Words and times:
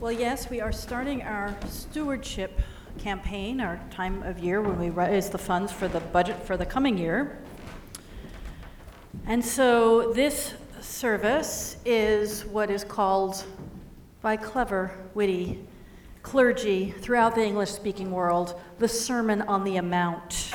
Well, 0.00 0.12
yes, 0.12 0.48
we 0.48 0.62
are 0.62 0.72
starting 0.72 1.20
our 1.24 1.54
stewardship 1.68 2.58
campaign, 2.98 3.60
our 3.60 3.78
time 3.90 4.22
of 4.22 4.38
year 4.38 4.62
when 4.62 4.78
we 4.78 4.88
raise 4.88 5.28
the 5.28 5.36
funds 5.36 5.70
for 5.72 5.88
the 5.88 6.00
budget 6.00 6.42
for 6.42 6.56
the 6.56 6.64
coming 6.64 6.96
year. 6.96 7.36
And 9.26 9.44
so 9.44 10.14
this 10.14 10.54
service 10.80 11.76
is 11.84 12.46
what 12.46 12.70
is 12.70 12.82
called 12.82 13.44
by 14.22 14.38
clever, 14.38 14.90
witty 15.12 15.62
clergy 16.22 16.92
throughout 16.92 17.34
the 17.34 17.44
English 17.44 17.70
speaking 17.70 18.10
world 18.10 18.58
the 18.78 18.88
Sermon 18.88 19.42
on 19.42 19.64
the 19.64 19.76
Amount. 19.76 20.52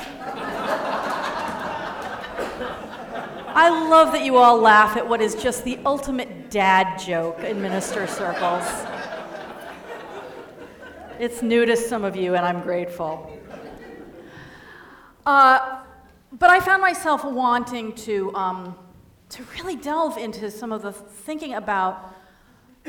I 3.54 3.70
love 3.88 4.10
that 4.12 4.24
you 4.24 4.38
all 4.38 4.58
laugh 4.58 4.96
at 4.96 5.08
what 5.08 5.20
is 5.20 5.36
just 5.36 5.64
the 5.64 5.78
ultimate 5.86 6.50
dad 6.50 6.98
joke 6.98 7.38
in 7.44 7.62
minister 7.62 8.08
circles. 8.08 8.64
It's 11.18 11.40
new 11.40 11.64
to 11.64 11.78
some 11.78 12.04
of 12.04 12.14
you, 12.14 12.34
and 12.34 12.44
I'm 12.44 12.60
grateful. 12.60 13.38
Uh, 15.24 15.80
but 16.30 16.50
I 16.50 16.60
found 16.60 16.82
myself 16.82 17.24
wanting 17.24 17.94
to, 17.94 18.34
um, 18.34 18.76
to 19.30 19.42
really 19.54 19.76
delve 19.76 20.18
into 20.18 20.50
some 20.50 20.72
of 20.72 20.82
the 20.82 20.92
thinking 20.92 21.54
about 21.54 22.14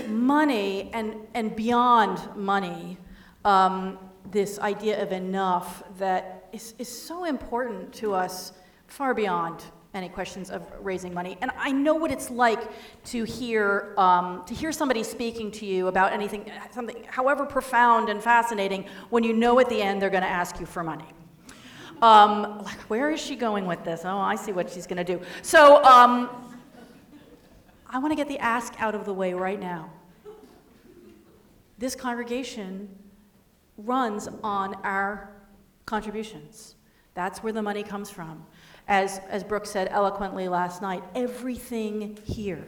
money 0.10 0.90
and, 0.92 1.16
and 1.36 1.56
beyond 1.56 2.20
money, 2.36 2.98
um, 3.46 3.98
this 4.30 4.60
idea 4.60 5.02
of 5.02 5.14
enough 5.14 5.84
that 5.98 6.50
is, 6.52 6.74
is 6.78 6.90
so 6.90 7.24
important 7.24 7.94
to 7.94 8.14
us 8.14 8.52
far 8.88 9.14
beyond 9.14 9.64
any 9.98 10.10
questions 10.10 10.50
of 10.50 10.62
raising 10.82 11.14
money. 11.14 11.38
And 11.42 11.52
I 11.58 11.72
know 11.72 11.96
what 11.96 12.12
it's 12.12 12.30
like 12.30 12.70
to 13.06 13.24
hear 13.24 13.94
um, 13.98 14.44
to 14.46 14.54
hear 14.54 14.72
somebody 14.72 15.04
speaking 15.04 15.52
to 15.52 15.66
you 15.66 15.88
about 15.88 16.14
anything, 16.14 16.50
something, 16.72 17.04
however 17.10 17.46
profound 17.46 18.10
and 18.10 18.22
fascinating, 18.22 18.86
when 19.10 19.24
you 19.24 19.34
know 19.34 19.60
at 19.60 19.68
the 19.68 19.82
end 19.82 20.02
they're 20.02 20.10
going 20.10 20.24
to 20.24 20.30
ask 20.30 20.60
you 20.60 20.66
for 20.66 20.84
money. 20.84 21.06
Um, 22.02 22.62
like, 22.64 22.80
where 22.82 23.10
is 23.10 23.20
she 23.20 23.36
going 23.36 23.66
with 23.66 23.84
this? 23.84 24.02
Oh, 24.06 24.18
I 24.18 24.36
see 24.36 24.52
what 24.52 24.70
she's 24.70 24.86
going 24.86 25.04
to 25.04 25.04
do. 25.04 25.20
So, 25.42 25.84
um, 25.84 26.30
I 27.90 27.98
want 27.98 28.12
to 28.12 28.16
get 28.16 28.28
the 28.28 28.38
ask 28.38 28.80
out 28.80 28.94
of 28.94 29.06
the 29.06 29.14
way 29.14 29.34
right 29.34 29.60
now. 29.60 29.90
This 31.80 31.96
congregation 31.96 32.90
runs 33.78 34.28
on 34.44 34.76
our 34.84 35.32
contributions. 35.86 36.76
That's 37.16 37.42
where 37.42 37.54
the 37.54 37.64
money 37.64 37.82
comes 37.82 38.12
from 38.12 38.46
as, 38.88 39.20
as 39.30 39.44
Brooke 39.44 39.66
said 39.66 39.88
eloquently 39.92 40.48
last 40.48 40.82
night, 40.82 41.04
everything 41.14 42.18
here, 42.24 42.66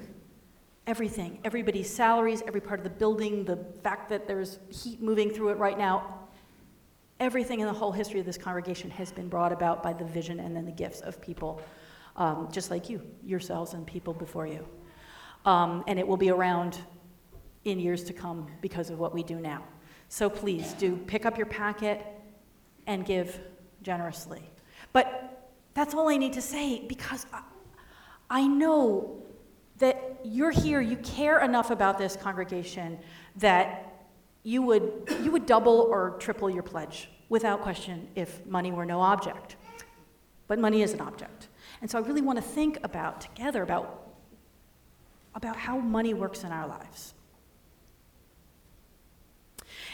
everything, 0.85 1.39
everybody's 1.43 1.93
salaries, 1.93 2.43
every 2.47 2.61
part 2.61 2.79
of 2.79 2.83
the 2.83 2.89
building, 2.89 3.45
the 3.45 3.57
fact 3.83 4.09
that 4.09 4.27
there's 4.27 4.59
heat 4.69 5.01
moving 5.01 5.29
through 5.29 5.49
it 5.49 5.57
right 5.57 5.77
now, 5.77 6.19
everything 7.19 7.59
in 7.59 7.67
the 7.67 7.73
whole 7.73 7.91
history 7.91 8.19
of 8.19 8.25
this 8.25 8.37
congregation 8.37 8.89
has 8.89 9.11
been 9.11 9.29
brought 9.29 9.51
about 9.51 9.81
by 9.81 9.93
the 9.93 10.05
vision 10.05 10.39
and 10.39 10.55
then 10.55 10.65
the 10.65 10.71
gifts 10.71 11.01
of 11.01 11.21
people 11.21 11.61
um, 12.15 12.49
just 12.51 12.69
like 12.69 12.89
you, 12.89 13.01
yourselves, 13.23 13.73
and 13.73 13.87
people 13.87 14.13
before 14.13 14.45
you. 14.45 14.67
Um, 15.45 15.83
and 15.87 15.97
it 15.97 16.07
will 16.07 16.17
be 16.17 16.29
around 16.29 16.79
in 17.63 17.79
years 17.79 18.03
to 18.05 18.13
come 18.13 18.47
because 18.61 18.89
of 18.89 18.99
what 18.99 19.13
we 19.13 19.23
do 19.23 19.35
now. 19.35 19.63
So 20.09 20.29
please 20.29 20.73
do 20.73 20.97
pick 21.07 21.25
up 21.25 21.37
your 21.37 21.45
packet 21.45 22.05
and 22.87 23.05
give 23.05 23.39
generously. 23.83 24.41
But 24.91 25.28
that's 25.79 25.93
all 25.93 26.09
I 26.09 26.17
need 26.17 26.33
to 26.33 26.41
say 26.41 26.83
because 26.85 27.25
I, 27.31 27.41
I 28.29 28.47
know 28.47 29.23
that 29.77 30.19
you're 30.25 30.51
here, 30.51 30.81
you 30.81 30.97
care 30.97 31.39
enough 31.39 31.71
about 31.71 31.97
this 31.97 32.17
congregation 32.17 32.99
that 33.37 34.05
you 34.43 34.61
would, 34.61 35.15
you 35.23 35.31
would 35.31 35.45
double 35.45 35.87
or 35.89 36.17
triple 36.19 36.49
your 36.49 36.63
pledge 36.63 37.09
without 37.29 37.61
question 37.61 38.09
if 38.15 38.45
money 38.45 38.73
were 38.73 38.85
no 38.85 38.99
object. 38.99 39.55
But 40.49 40.59
money 40.59 40.81
is 40.81 40.91
an 40.91 40.99
object. 40.99 41.47
And 41.81 41.89
so 41.89 41.97
I 41.97 42.01
really 42.01 42.21
want 42.21 42.37
to 42.37 42.43
think 42.43 42.79
about 42.83 43.21
together 43.21 43.63
about, 43.63 44.11
about 45.33 45.55
how 45.55 45.77
money 45.77 46.13
works 46.13 46.43
in 46.43 46.51
our 46.51 46.67
lives. 46.67 47.13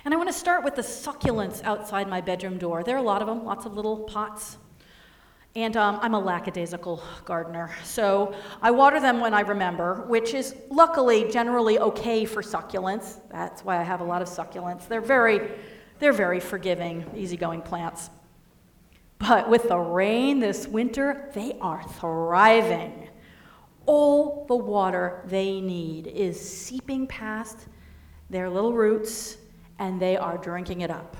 And 0.04 0.16
I 0.16 0.18
want 0.18 0.30
to 0.30 0.34
start 0.34 0.64
with 0.64 0.76
the 0.76 0.82
succulents 0.82 1.64
outside 1.64 2.08
my 2.08 2.22
bedroom 2.22 2.58
door. 2.58 2.84
There 2.84 2.96
are 2.96 3.00
a 3.00 3.04
lot 3.04 3.22
of 3.22 3.28
them, 3.28 3.46
lots 3.46 3.68
of 3.68 3.76
little 3.76 4.00
pots. 4.00 4.58
And 5.56 5.78
um, 5.78 6.00
I'm 6.02 6.14
a 6.14 6.20
lackadaisical 6.20 7.02
gardener, 7.24 7.72
so 7.86 8.36
I 8.62 8.72
water 8.72 9.00
them 9.00 9.22
when 9.22 9.34
I 9.34 9.40
remember, 9.40 10.04
which 10.06 10.34
is 10.34 10.54
luckily 10.70 11.32
generally 11.32 11.80
okay 11.80 12.26
for 12.26 12.42
succulents. 12.42 13.20
That's 13.32 13.64
why 13.64 13.80
I 13.80 13.84
have 13.84 14.02
a 14.02 14.04
lot 14.04 14.22
of 14.22 14.28
succulents. 14.28 14.86
They're 14.90 15.00
very, 15.00 15.52
they're 16.00 16.12
very 16.12 16.42
forgiving, 16.42 17.10
easygoing 17.16 17.62
plants. 17.62 18.10
But 19.18 19.50
with 19.50 19.70
the 19.70 19.78
rain 19.78 20.42
this 20.42 20.68
winter, 20.68 21.32
they 21.34 21.58
are 21.62 21.84
thriving. 21.84 23.08
All 23.86 24.46
the 24.50 24.58
water 24.58 25.24
they 25.26 25.62
need 25.62 26.08
is 26.08 26.38
seeping 26.38 27.08
past 27.08 27.68
their 28.30 28.50
little 28.50 28.74
roots, 28.74 29.38
and 29.80 30.02
they 30.02 30.18
are 30.18 30.38
drinking 30.38 30.82
it 30.82 30.92
up. 30.92 31.16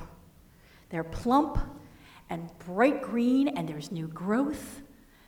They're 0.90 1.06
plump 1.06 1.58
and 2.30 2.50
bright 2.66 3.02
green, 3.02 3.48
and 3.50 3.68
there's 3.68 3.92
new 3.92 4.08
growth. 4.08 4.82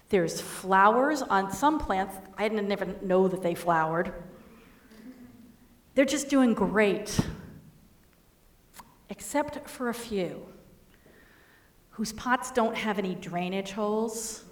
There's 0.09 0.39
flowers 0.39 1.21
on 1.21 1.51
some 1.51 1.79
plants. 1.79 2.15
I 2.37 2.47
didn't 2.47 2.71
even 2.71 2.95
know 3.01 3.27
that 3.27 3.41
they 3.41 3.55
flowered. 3.55 4.13
They're 5.95 6.05
just 6.05 6.29
doing 6.29 6.53
great, 6.53 7.19
except 9.09 9.67
for 9.67 9.89
a 9.89 9.93
few 9.93 10.45
whose 11.89 12.13
pots 12.13 12.51
don't 12.51 12.77
have 12.77 12.99
any 12.99 13.15
drainage 13.15 13.71
holes. 13.71 14.45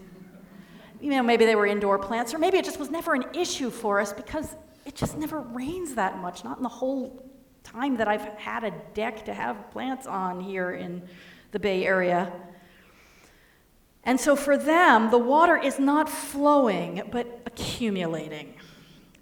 You 0.99 1.11
know, 1.11 1.21
maybe 1.21 1.45
they 1.45 1.55
were 1.55 1.67
indoor 1.67 1.99
plants, 1.99 2.33
or 2.33 2.39
maybe 2.39 2.57
it 2.57 2.65
just 2.65 2.79
was 2.79 2.89
never 2.89 3.13
an 3.13 3.25
issue 3.35 3.69
for 3.69 3.99
us 3.99 4.11
because 4.11 4.55
it 4.85 4.95
just 4.95 5.17
never 5.17 5.41
rains 5.41 5.93
that 5.93 6.17
much, 6.17 6.43
not 6.43 6.57
in 6.57 6.63
the 6.63 6.69
whole 6.69 7.23
time 7.63 7.97
that 7.97 8.07
I've 8.07 8.25
had 8.39 8.63
a 8.63 8.71
deck 8.95 9.25
to 9.25 9.33
have 9.33 9.69
plants 9.69 10.07
on 10.07 10.39
here 10.39 10.71
in 10.71 11.07
the 11.51 11.59
Bay 11.59 11.85
Area. 11.85 12.31
And 14.03 14.19
so 14.19 14.35
for 14.35 14.57
them, 14.57 15.09
the 15.09 15.17
water 15.17 15.57
is 15.57 15.79
not 15.79 16.07
flowing, 16.09 17.01
but 17.11 17.41
accumulating. 17.45 18.53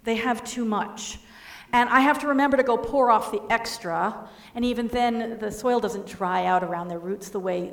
They 0.04 0.16
have 0.16 0.44
too 0.44 0.64
much. 0.64 1.18
And 1.72 1.88
I 1.88 2.00
have 2.00 2.20
to 2.20 2.28
remember 2.28 2.56
to 2.56 2.62
go 2.62 2.76
pour 2.76 3.10
off 3.10 3.32
the 3.32 3.42
extra. 3.50 4.28
And 4.54 4.64
even 4.64 4.88
then, 4.88 5.38
the 5.38 5.50
soil 5.50 5.80
doesn't 5.80 6.06
dry 6.06 6.44
out 6.46 6.62
around 6.62 6.88
their 6.88 6.98
roots 6.98 7.30
the 7.30 7.40
way 7.40 7.72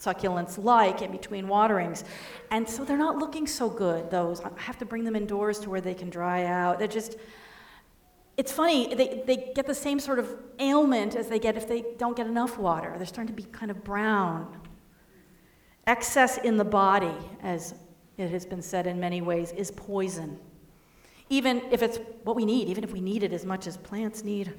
succulents 0.00 0.62
like 0.62 1.02
in 1.02 1.10
between 1.10 1.46
waterings. 1.46 2.04
And 2.50 2.68
so 2.68 2.84
they're 2.84 2.96
not 2.96 3.18
looking 3.18 3.46
so 3.46 3.68
good, 3.68 4.10
those. 4.10 4.40
I 4.40 4.50
have 4.56 4.78
to 4.78 4.84
bring 4.84 5.04
them 5.04 5.14
indoors 5.14 5.58
to 5.60 5.70
where 5.70 5.80
they 5.80 5.94
can 5.94 6.10
dry 6.10 6.44
out. 6.44 6.78
They're 6.78 6.88
just, 6.88 7.16
it's 8.36 8.52
funny, 8.52 8.94
they, 8.94 9.22
they 9.26 9.52
get 9.54 9.66
the 9.66 9.74
same 9.74 9.98
sort 9.98 10.18
of 10.18 10.28
ailment 10.58 11.16
as 11.16 11.28
they 11.28 11.38
get 11.38 11.56
if 11.56 11.66
they 11.66 11.84
don't 11.96 12.16
get 12.16 12.26
enough 12.26 12.58
water. 12.58 12.94
They're 12.96 13.06
starting 13.06 13.34
to 13.34 13.42
be 13.42 13.48
kind 13.50 13.70
of 13.70 13.82
brown. 13.82 14.60
Excess 15.86 16.36
in 16.38 16.56
the 16.56 16.64
body, 16.64 17.14
as 17.42 17.74
it 18.18 18.30
has 18.30 18.44
been 18.44 18.60
said 18.60 18.86
in 18.86 19.00
many 19.00 19.22
ways, 19.22 19.52
is 19.52 19.70
poison. 19.70 20.38
Even 21.30 21.62
if 21.70 21.82
it's 21.82 21.98
what 22.24 22.36
we 22.36 22.44
need, 22.44 22.68
even 22.68 22.84
if 22.84 22.92
we 22.92 23.00
need 23.00 23.22
it 23.22 23.32
as 23.32 23.44
much 23.44 23.66
as 23.66 23.76
plants 23.76 24.22
need 24.22 24.52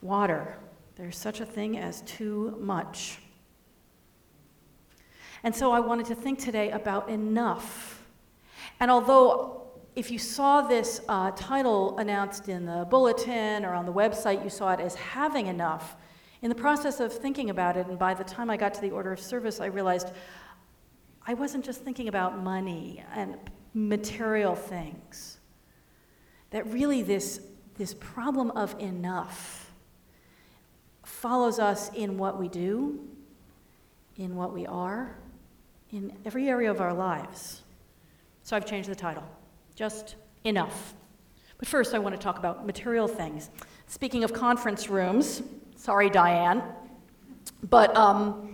water, 0.00 0.56
there's 0.96 1.16
such 1.16 1.40
a 1.40 1.46
thing 1.46 1.76
as 1.78 2.02
too 2.02 2.56
much. 2.60 3.18
And 5.42 5.54
so 5.54 5.72
I 5.72 5.80
wanted 5.80 6.06
to 6.06 6.14
think 6.14 6.38
today 6.38 6.70
about 6.70 7.08
enough. 7.08 8.04
And 8.80 8.90
although 8.90 9.57
if 9.98 10.12
you 10.12 10.18
saw 10.18 10.62
this 10.62 11.00
uh, 11.08 11.32
title 11.32 11.98
announced 11.98 12.48
in 12.48 12.64
the 12.64 12.86
bulletin 12.88 13.64
or 13.64 13.74
on 13.74 13.84
the 13.84 13.92
website, 13.92 14.44
you 14.44 14.48
saw 14.48 14.72
it 14.72 14.78
as 14.78 14.94
having 14.94 15.48
enough. 15.48 15.96
In 16.40 16.48
the 16.48 16.54
process 16.54 17.00
of 17.00 17.12
thinking 17.12 17.50
about 17.50 17.76
it, 17.76 17.88
and 17.88 17.98
by 17.98 18.14
the 18.14 18.22
time 18.22 18.48
I 18.48 18.56
got 18.56 18.72
to 18.74 18.80
the 18.80 18.92
order 18.92 19.10
of 19.10 19.18
service, 19.18 19.60
I 19.60 19.66
realized 19.66 20.12
I 21.26 21.34
wasn't 21.34 21.64
just 21.64 21.82
thinking 21.82 22.06
about 22.06 22.40
money 22.40 23.02
and 23.12 23.38
material 23.74 24.54
things. 24.54 25.38
That 26.50 26.64
really, 26.72 27.02
this, 27.02 27.40
this 27.76 27.92
problem 27.94 28.52
of 28.52 28.78
enough 28.78 29.72
follows 31.02 31.58
us 31.58 31.92
in 31.92 32.18
what 32.18 32.38
we 32.38 32.46
do, 32.46 33.00
in 34.16 34.36
what 34.36 34.52
we 34.52 34.64
are, 34.64 35.16
in 35.90 36.12
every 36.24 36.48
area 36.48 36.70
of 36.70 36.80
our 36.80 36.94
lives. 36.94 37.62
So 38.44 38.54
I've 38.54 38.64
changed 38.64 38.88
the 38.88 38.94
title 38.94 39.24
just 39.78 40.16
enough. 40.42 40.94
But 41.56 41.68
first, 41.68 41.94
I 41.94 42.00
want 42.00 42.12
to 42.12 42.20
talk 42.20 42.36
about 42.36 42.66
material 42.66 43.06
things. 43.06 43.48
Speaking 43.86 44.24
of 44.24 44.32
conference 44.32 44.88
rooms, 44.88 45.40
sorry, 45.76 46.10
Diane, 46.10 46.64
but, 47.62 47.96
um, 47.96 48.52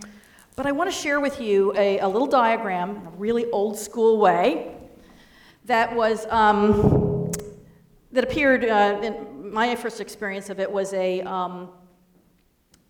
but 0.55 0.67
I 0.67 0.71
want 0.71 0.87
to 0.91 0.95
share 0.95 1.19
with 1.19 1.41
you 1.41 1.73
a, 1.75 1.97
a, 1.97 2.07
little 2.07 2.27
diagram 2.27 3.07
a 3.07 3.09
really 3.17 3.49
old 3.49 3.75
school 3.75 4.19
way 4.19 4.77
that 5.65 5.95
was 5.95 6.27
um, 6.27 7.31
that 8.11 8.23
appeared 8.23 8.63
uh, 8.63 8.99
in 9.01 9.51
my 9.51 9.75
first 9.75 9.99
experience 9.99 10.51
of 10.51 10.59
it 10.59 10.71
was 10.71 10.93
a, 10.93 11.21
um, 11.21 11.69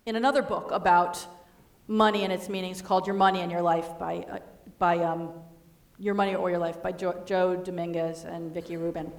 in 0.05 0.17
another 0.17 0.41
book 0.41 0.71
about 0.71 1.25
money 1.87 2.25
and 2.25 2.33
its 2.33 2.49
meanings 2.49 2.81
called 2.81 3.07
Your 3.07 3.15
Money 3.15 3.39
and 3.39 3.49
Your 3.49 3.61
Life 3.61 3.97
by, 3.97 4.25
uh, 4.29 4.39
by 4.77 4.97
um, 4.97 5.29
Your 5.97 6.13
Money 6.13 6.35
or 6.35 6.49
Your 6.49 6.59
Life 6.59 6.81
by 6.81 6.91
jo- 6.91 7.23
Joe 7.25 7.55
Dominguez 7.55 8.25
and 8.25 8.53
Vicki 8.53 8.77
Robin. 8.77 9.11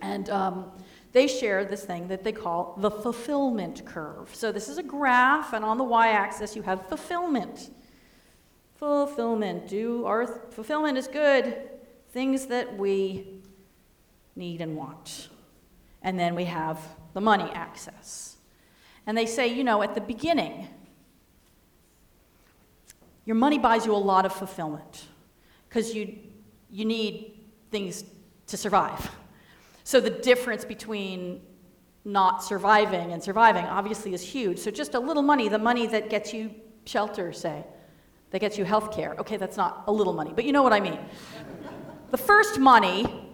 And 0.00 0.30
um, 0.30 0.70
they 1.12 1.26
share 1.26 1.64
this 1.64 1.84
thing 1.84 2.08
that 2.08 2.24
they 2.24 2.32
call 2.32 2.74
the 2.78 2.90
fulfillment 2.90 3.84
curve. 3.84 4.34
So 4.34 4.50
this 4.52 4.68
is 4.68 4.78
a 4.78 4.82
graph, 4.82 5.52
and 5.52 5.64
on 5.64 5.78
the 5.78 5.84
y-axis 5.84 6.56
you 6.56 6.62
have 6.62 6.88
fulfillment. 6.88 7.70
Fulfillment. 8.76 9.68
Do 9.68 10.06
our 10.06 10.26
fulfillment 10.26 10.96
is 10.96 11.06
good. 11.06 11.68
Things 12.10 12.46
that 12.46 12.76
we 12.76 13.42
need 14.34 14.60
and 14.60 14.76
want. 14.76 15.28
And 16.02 16.18
then 16.18 16.34
we 16.34 16.44
have 16.46 16.80
the 17.12 17.20
money 17.20 17.50
access. 17.52 18.36
And 19.06 19.16
they 19.16 19.26
say, 19.26 19.48
you 19.48 19.62
know, 19.62 19.82
at 19.82 19.94
the 19.94 20.00
beginning, 20.00 20.68
your 23.24 23.36
money 23.36 23.58
buys 23.58 23.86
you 23.86 23.94
a 23.94 23.96
lot 23.96 24.24
of 24.24 24.32
fulfillment 24.32 25.06
because 25.72 25.94
you, 25.94 26.18
you 26.70 26.84
need 26.84 27.32
things 27.70 28.04
to 28.46 28.58
survive. 28.58 29.10
So 29.84 30.00
the 30.00 30.10
difference 30.10 30.66
between 30.66 31.40
not 32.04 32.44
surviving 32.44 33.12
and 33.12 33.22
surviving 33.22 33.64
obviously 33.64 34.12
is 34.12 34.20
huge. 34.20 34.58
So 34.58 34.70
just 34.70 34.92
a 34.94 35.00
little 35.00 35.22
money, 35.22 35.48
the 35.48 35.58
money 35.58 35.86
that 35.86 36.10
gets 36.10 36.34
you 36.34 36.54
shelter, 36.84 37.32
say, 37.32 37.64
that 38.32 38.40
gets 38.40 38.58
you 38.58 38.66
health 38.66 38.92
care. 38.92 39.14
Okay, 39.18 39.38
that's 39.38 39.56
not 39.56 39.84
a 39.86 39.92
little 39.92 40.12
money, 40.12 40.32
but 40.34 40.44
you 40.44 40.52
know 40.52 40.62
what 40.62 40.74
I 40.74 40.80
mean. 40.80 40.98
the 42.10 42.18
first 42.18 42.58
money 42.58 43.30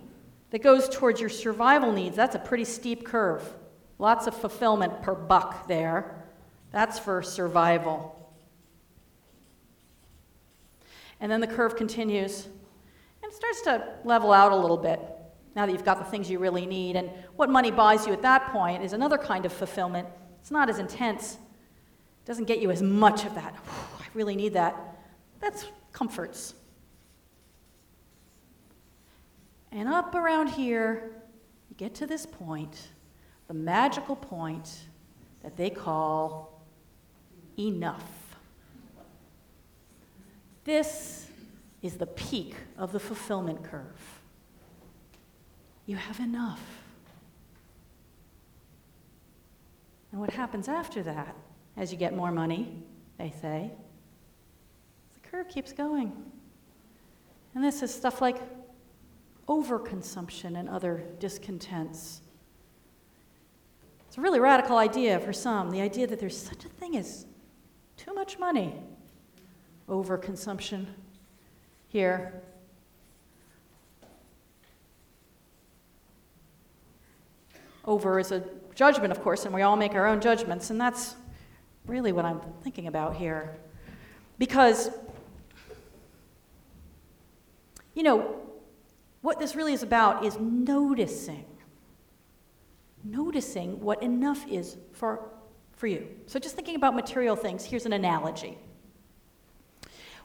that 0.51 0.63
goes 0.63 0.89
towards 0.89 1.21
your 1.21 1.31
survival 1.31 1.91
needs, 1.91 2.15
that's 2.15 2.37
a 2.37 2.39
pretty 2.39 2.65
steep 2.65 3.05
curve. 3.05 3.43
Lots 3.99 4.29
of 4.29 4.35
fulfillment 4.37 5.03
per 5.03 5.17
buck 5.17 5.67
there. 5.67 6.25
That's 6.71 7.01
for 7.01 7.21
survival. 7.21 8.18
And 11.21 11.31
then 11.31 11.41
the 11.41 11.47
curve 11.47 11.77
continues 11.77 12.47
and 13.23 13.33
starts 13.33 13.63
to 13.63 13.95
level 14.05 14.33
out 14.33 14.53
a 14.53 14.57
little 14.57 14.77
bit 14.77 15.01
now 15.57 15.67
that 15.67 15.73
you've 15.73 15.85
got 15.85 15.99
the 15.99 16.05
things 16.05 16.31
you 16.31 16.39
really 16.39 16.67
need. 16.67 16.95
And 16.97 17.11
what 17.37 17.51
money 17.51 17.71
buys 17.71 18.07
you 18.07 18.13
at 18.13 18.23
that 18.23 18.53
point 18.53 18.83
is 18.85 18.93
another 18.93 19.19
kind 19.19 19.45
of 19.45 19.53
fulfillment. 19.53 20.07
It's 20.41 20.51
not 20.51 20.71
as 20.71 20.79
intense, 20.79 21.35
it 21.35 22.27
doesn't 22.27 22.45
get 22.45 22.61
you 22.61 22.71
as 22.71 22.83
much 22.83 23.25
of 23.25 23.35
that. 23.35 23.55
I 23.99 24.07
really 24.15 24.37
need 24.37 24.55
that. 24.55 24.99
That's 25.41 25.67
comforts. 25.93 26.55
And 29.73 29.89
up 29.89 30.15
around 30.15 30.49
here, 30.49 31.13
you 31.69 31.77
get 31.77 31.95
to 31.97 32.07
this 32.07 32.25
point, 32.25 32.89
the 33.49 33.55
magical 33.55 34.17
point 34.17 34.85
that 35.43 35.57
they 35.57 35.71
call 35.71 36.65
enough. 37.59 38.18
This 40.69 41.27
is 41.81 41.95
the 41.95 42.05
peak 42.05 42.55
of 42.77 42.93
the 42.93 43.01
fulfillment 43.01 43.65
curve. 43.65 44.21
You 45.87 45.97
have 45.97 46.21
enough. 46.21 46.61
And 50.13 50.21
what 50.21 50.29
happens 50.29 50.69
after 50.69 51.03
that, 51.05 51.35
as 51.79 51.91
you 51.91 51.97
get 51.97 52.15
more 52.15 52.31
money, 52.31 52.83
they 53.17 53.33
say, 53.41 53.71
the 55.15 55.27
curve 55.31 55.49
keeps 55.49 55.73
going. 55.73 56.13
And 57.55 57.65
this 57.65 57.83
is 57.83 57.95
stuff 57.95 58.21
like 58.21 58.37
overconsumption 59.49 60.59
and 60.59 60.69
other 60.69 61.03
discontents. 61.19 62.21
It's 64.07 64.19
a 64.19 64.21
really 64.21 64.39
radical 64.39 64.77
idea 64.77 65.19
for 65.19 65.33
some 65.33 65.71
the 65.71 65.81
idea 65.81 66.07
that 66.07 66.21
there's 66.21 66.37
such 66.37 66.67
a 66.67 66.69
thing 66.69 66.95
as 66.95 67.25
too 67.97 68.13
much 68.13 68.39
money, 68.39 68.75
overconsumption. 69.89 70.87
Here, 71.89 72.43
over 77.89 78.19
is 78.19 78.31
a 78.31 78.45
judgment, 78.75 79.11
of 79.11 79.23
course, 79.23 79.45
and 79.45 79.55
we 79.55 79.63
all 79.63 79.77
make 79.77 79.95
our 79.95 80.07
own 80.07 80.21
judgments, 80.21 80.71
and 80.71 80.81
that's 80.81 81.17
really 81.87 82.13
what 82.13 82.25
I'm 82.25 82.41
thinking 82.63 82.87
about 82.87 83.17
here. 83.17 83.57
Because, 84.39 84.91
you 87.95 88.03
know, 88.03 88.37
what 89.23 89.41
this 89.41 89.57
really 89.57 89.73
is 89.73 89.83
about 89.83 90.25
is 90.25 90.39
noticing. 90.39 91.45
Noticing 93.03 93.81
what 93.81 94.03
enough 94.03 94.47
is 94.49 94.77
for, 94.93 95.31
for 95.73 95.87
you. 95.87 96.07
So, 96.27 96.39
just 96.39 96.55
thinking 96.55 96.77
about 96.77 96.95
material 96.95 97.37
things, 97.37 97.65
here's 97.65 97.87
an 97.87 97.95
analogy. 97.95 98.59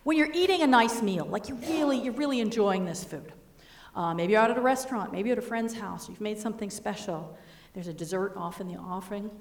When 0.03 0.17
you're 0.17 0.31
eating 0.33 0.61
a 0.61 0.67
nice 0.67 1.01
meal, 1.01 1.25
like 1.25 1.47
you 1.47 1.55
really, 1.55 1.97
you're 1.97 2.13
really 2.13 2.41
enjoying 2.41 2.83
this 2.83 3.05
food. 3.05 3.31
Uh, 3.95 4.13
maybe 4.13 4.33
you're 4.33 4.41
out 4.41 4.51
at 4.51 4.57
a 4.57 4.61
restaurant, 4.61 5.13
maybe 5.13 5.29
you're 5.29 5.37
at 5.37 5.43
a 5.43 5.47
friend's 5.47 5.73
house, 5.73 6.09
you've 6.09 6.19
made 6.19 6.37
something 6.37 6.69
special. 6.69 7.37
There's 7.73 7.87
a 7.87 7.93
dessert 7.93 8.33
off 8.35 8.59
in 8.59 8.67
the 8.67 8.75
offering. 8.75 9.31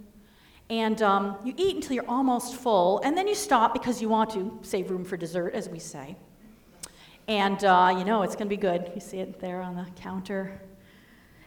And 0.70 1.02
um, 1.02 1.36
you 1.44 1.52
eat 1.56 1.74
until 1.74 1.94
you're 1.94 2.08
almost 2.08 2.54
full, 2.54 3.00
and 3.00 3.16
then 3.16 3.26
you 3.26 3.34
stop 3.34 3.72
because 3.72 4.00
you 4.00 4.08
want 4.08 4.30
to 4.30 4.56
save 4.62 4.90
room 4.90 5.04
for 5.04 5.16
dessert, 5.16 5.54
as 5.54 5.68
we 5.68 5.80
say. 5.80 6.16
And 7.26 7.62
uh, 7.64 7.94
you 7.98 8.04
know 8.04 8.22
it's 8.22 8.36
going 8.36 8.46
to 8.46 8.56
be 8.56 8.56
good. 8.56 8.92
You 8.94 9.00
see 9.00 9.18
it 9.18 9.40
there 9.40 9.62
on 9.62 9.74
the 9.74 9.86
counter. 10.00 10.60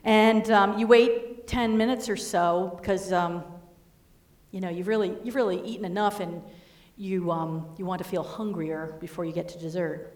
And 0.03 0.51
um, 0.51 0.77
you 0.77 0.87
wait 0.87 1.47
10 1.47 1.77
minutes 1.77 2.09
or 2.09 2.17
so 2.17 2.77
because 2.81 3.13
um, 3.13 3.45
you 4.51 4.59
know 4.59 4.69
you've 4.69 4.87
really, 4.87 5.15
you've 5.23 5.35
really 5.35 5.61
eaten 5.61 5.85
enough 5.85 6.19
and 6.19 6.41
you, 6.97 7.31
um, 7.31 7.67
you 7.77 7.85
want 7.85 8.01
to 8.01 8.07
feel 8.07 8.23
hungrier 8.23 8.95
before 8.99 9.25
you 9.25 9.33
get 9.33 9.47
to 9.49 9.59
dessert. 9.59 10.13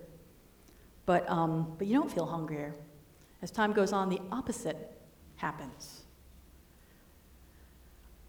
But, 1.05 1.29
um, 1.29 1.75
but 1.77 1.87
you 1.87 1.95
don't 1.95 2.11
feel 2.11 2.25
hungrier. 2.25 2.75
As 3.41 3.51
time 3.51 3.73
goes 3.73 3.93
on, 3.93 4.09
the 4.09 4.21
opposite 4.31 5.01
happens. 5.35 6.03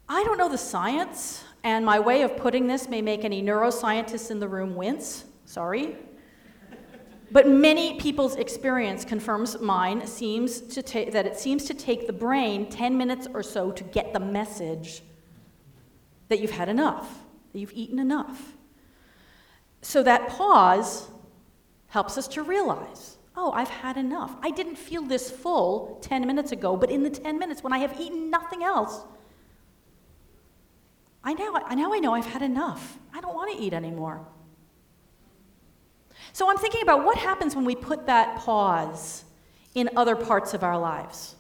I 0.09 0.25
don't 0.25 0.39
know 0.39 0.49
the 0.49 0.59
science, 0.59 1.45
and 1.63 1.85
my 1.85 2.01
way 2.01 2.23
of 2.23 2.37
putting 2.37 2.67
this 2.67 2.89
may 2.89 3.01
make 3.01 3.25
any 3.25 3.43
neuroscientists 3.43 4.31
in 4.31 4.41
the 4.41 4.49
room 4.49 4.75
wince. 4.75 5.25
Sorry. 5.45 5.97
But 7.33 7.47
many 7.47 7.99
people's 8.01 8.35
experience 8.35 9.05
confirms 9.05 9.61
mine 9.61 10.05
seems 10.07 10.61
to 10.63 10.83
ta- 10.83 11.11
that 11.13 11.27
it 11.27 11.39
seems 11.39 11.65
to 11.67 11.75
take 11.75 12.09
the 12.09 12.13
brain 12.13 12.69
10 12.69 12.99
minutes 12.99 13.29
or 13.33 13.43
so 13.43 13.71
to 13.71 13.85
get 13.85 14.13
the 14.13 14.19
message 14.19 15.03
that 16.29 16.41
you've 16.41 16.51
had 16.51 16.69
enough, 16.69 17.20
you've 17.53 17.73
eaten 17.73 17.99
enough. 17.99 18.55
So 19.83 20.03
that 20.03 20.29
pause 20.29 21.09
helps 21.89 22.17
us 22.19 22.29
to 22.29 22.43
realize 22.43 23.17
oh, 23.37 23.53
I've 23.53 23.71
had 23.71 23.97
enough. 23.97 24.35
I 24.43 24.51
didn't 24.51 24.77
feel 24.77 25.03
this 25.03 25.31
full 25.31 25.99
10 26.03 26.27
minutes 26.27 26.53
ago, 26.53 26.77
but 26.77 26.91
in 26.91 27.03
the 27.03 27.09
10 27.09 27.39
minutes 27.39 27.63
when 27.63 27.73
I 27.73 27.79
have 27.79 27.99
eaten 27.99 28.29
nothing 28.29 28.63
else, 28.63 29.01
I 31.25 31.33
now, 31.33 31.53
now 31.75 31.95
I 31.95 31.99
know 32.01 32.13
I've 32.13 32.27
had 32.27 32.43
enough. 32.43 32.99
I 33.15 33.21
don't 33.21 33.35
want 33.35 33.57
to 33.57 33.63
eat 33.63 33.73
anymore. 33.73 34.27
So 36.33 36.51
I'm 36.51 36.59
thinking 36.59 36.83
about 36.83 37.05
what 37.05 37.17
happens 37.17 37.57
when 37.57 37.65
we 37.65 37.75
put 37.75 38.07
that 38.07 38.37
pause 38.39 39.25
in 39.75 39.89
other 39.97 40.17
parts 40.17 40.55
of 40.55 40.63
our 40.63 40.79
lives. 40.79 41.37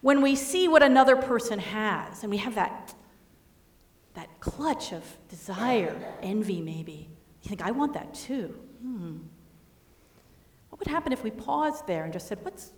When 0.00 0.22
we 0.22 0.36
see 0.36 0.68
what 0.68 0.82
another 0.82 1.16
person 1.16 1.58
has 1.58 2.22
and 2.22 2.30
we 2.30 2.36
have 2.38 2.54
that, 2.54 2.94
that 4.18 4.40
clutch 4.40 4.92
of 4.92 5.04
desire, 5.28 5.96
envy 6.24 6.60
maybe. 6.60 7.08
You 7.42 7.48
think, 7.48 7.62
I 7.62 7.70
want 7.70 7.94
that 7.94 8.12
too. 8.14 8.52
Hmm. 8.82 9.18
What 10.70 10.80
would 10.80 10.88
happen 10.88 11.12
if 11.12 11.22
we 11.22 11.30
paused 11.30 11.86
there 11.86 12.02
and 12.02 12.12
just 12.12 12.26
said, 12.26 12.38
What's, 12.42 12.72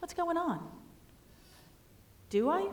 what's 0.00 0.12
going 0.12 0.36
on? 0.36 0.60
Do 2.28 2.50
I 2.50 2.68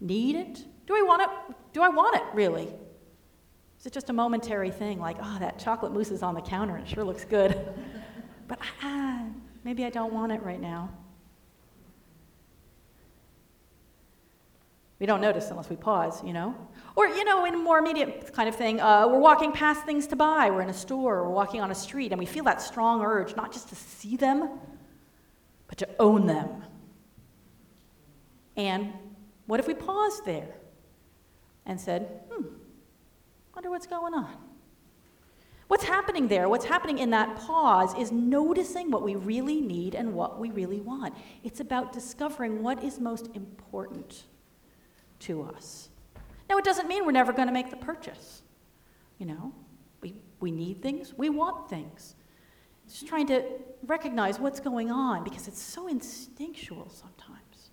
need 0.00 0.34
it? 0.34 0.64
Do 0.88 0.96
I 0.96 1.02
want 1.02 1.22
it? 1.22 1.28
Do 1.72 1.82
I 1.82 1.88
want 1.90 2.16
it 2.16 2.24
really? 2.34 2.68
Is 3.78 3.86
it 3.86 3.92
just 3.92 4.10
a 4.10 4.12
momentary 4.12 4.72
thing 4.72 4.98
like, 4.98 5.16
oh, 5.22 5.36
that 5.38 5.60
chocolate 5.60 5.92
mousse 5.92 6.10
is 6.10 6.24
on 6.24 6.34
the 6.34 6.42
counter 6.42 6.74
and 6.74 6.84
it 6.84 6.90
sure 6.90 7.04
looks 7.04 7.24
good? 7.24 7.56
but 8.48 8.58
ah, 8.82 9.26
maybe 9.62 9.84
I 9.84 9.90
don't 9.90 10.12
want 10.12 10.32
it 10.32 10.42
right 10.42 10.60
now. 10.60 10.90
We 15.00 15.06
don't 15.06 15.22
notice 15.22 15.50
unless 15.50 15.70
we 15.70 15.76
pause, 15.76 16.22
you 16.22 16.34
know? 16.34 16.54
Or, 16.94 17.06
you 17.06 17.24
know, 17.24 17.46
in 17.46 17.54
a 17.54 17.58
more 17.58 17.78
immediate 17.78 18.34
kind 18.34 18.50
of 18.50 18.54
thing, 18.54 18.80
uh, 18.80 19.08
we're 19.08 19.18
walking 19.18 19.50
past 19.50 19.86
things 19.86 20.06
to 20.08 20.16
buy. 20.16 20.50
We're 20.50 20.60
in 20.60 20.68
a 20.68 20.74
store, 20.74 21.24
we're 21.24 21.34
walking 21.34 21.62
on 21.62 21.70
a 21.70 21.74
street, 21.74 22.12
and 22.12 22.18
we 22.18 22.26
feel 22.26 22.44
that 22.44 22.60
strong 22.60 23.02
urge 23.02 23.34
not 23.34 23.50
just 23.50 23.70
to 23.70 23.74
see 23.74 24.16
them, 24.16 24.50
but 25.68 25.78
to 25.78 25.88
own 25.98 26.26
them. 26.26 26.64
And 28.58 28.92
what 29.46 29.58
if 29.58 29.66
we 29.66 29.72
paused 29.72 30.26
there 30.26 30.54
and 31.64 31.80
said, 31.80 32.20
hmm, 32.30 32.48
wonder 33.54 33.70
what's 33.70 33.86
going 33.86 34.12
on? 34.12 34.36
What's 35.68 35.84
happening 35.84 36.28
there, 36.28 36.46
what's 36.48 36.66
happening 36.66 36.98
in 36.98 37.08
that 37.10 37.36
pause, 37.36 37.94
is 37.96 38.12
noticing 38.12 38.90
what 38.90 39.02
we 39.02 39.14
really 39.14 39.62
need 39.62 39.94
and 39.94 40.12
what 40.12 40.38
we 40.38 40.50
really 40.50 40.80
want. 40.80 41.14
It's 41.42 41.60
about 41.60 41.92
discovering 41.92 42.62
what 42.62 42.84
is 42.84 43.00
most 43.00 43.30
important 43.34 44.24
to 45.20 45.42
us. 45.42 45.88
Now, 46.48 46.58
it 46.58 46.64
doesn't 46.64 46.88
mean 46.88 47.06
we're 47.06 47.12
never 47.12 47.32
going 47.32 47.48
to 47.48 47.54
make 47.54 47.70
the 47.70 47.76
purchase. 47.76 48.42
You 49.18 49.26
know, 49.26 49.54
we, 50.00 50.14
we 50.40 50.50
need 50.50 50.82
things, 50.82 51.14
we 51.16 51.30
want 51.30 51.68
things. 51.68 52.16
Just 52.88 53.06
trying 53.06 53.28
to 53.28 53.44
recognize 53.86 54.40
what's 54.40 54.58
going 54.58 54.90
on 54.90 55.22
because 55.22 55.46
it's 55.46 55.62
so 55.62 55.86
instinctual 55.86 56.90
sometimes. 56.90 57.70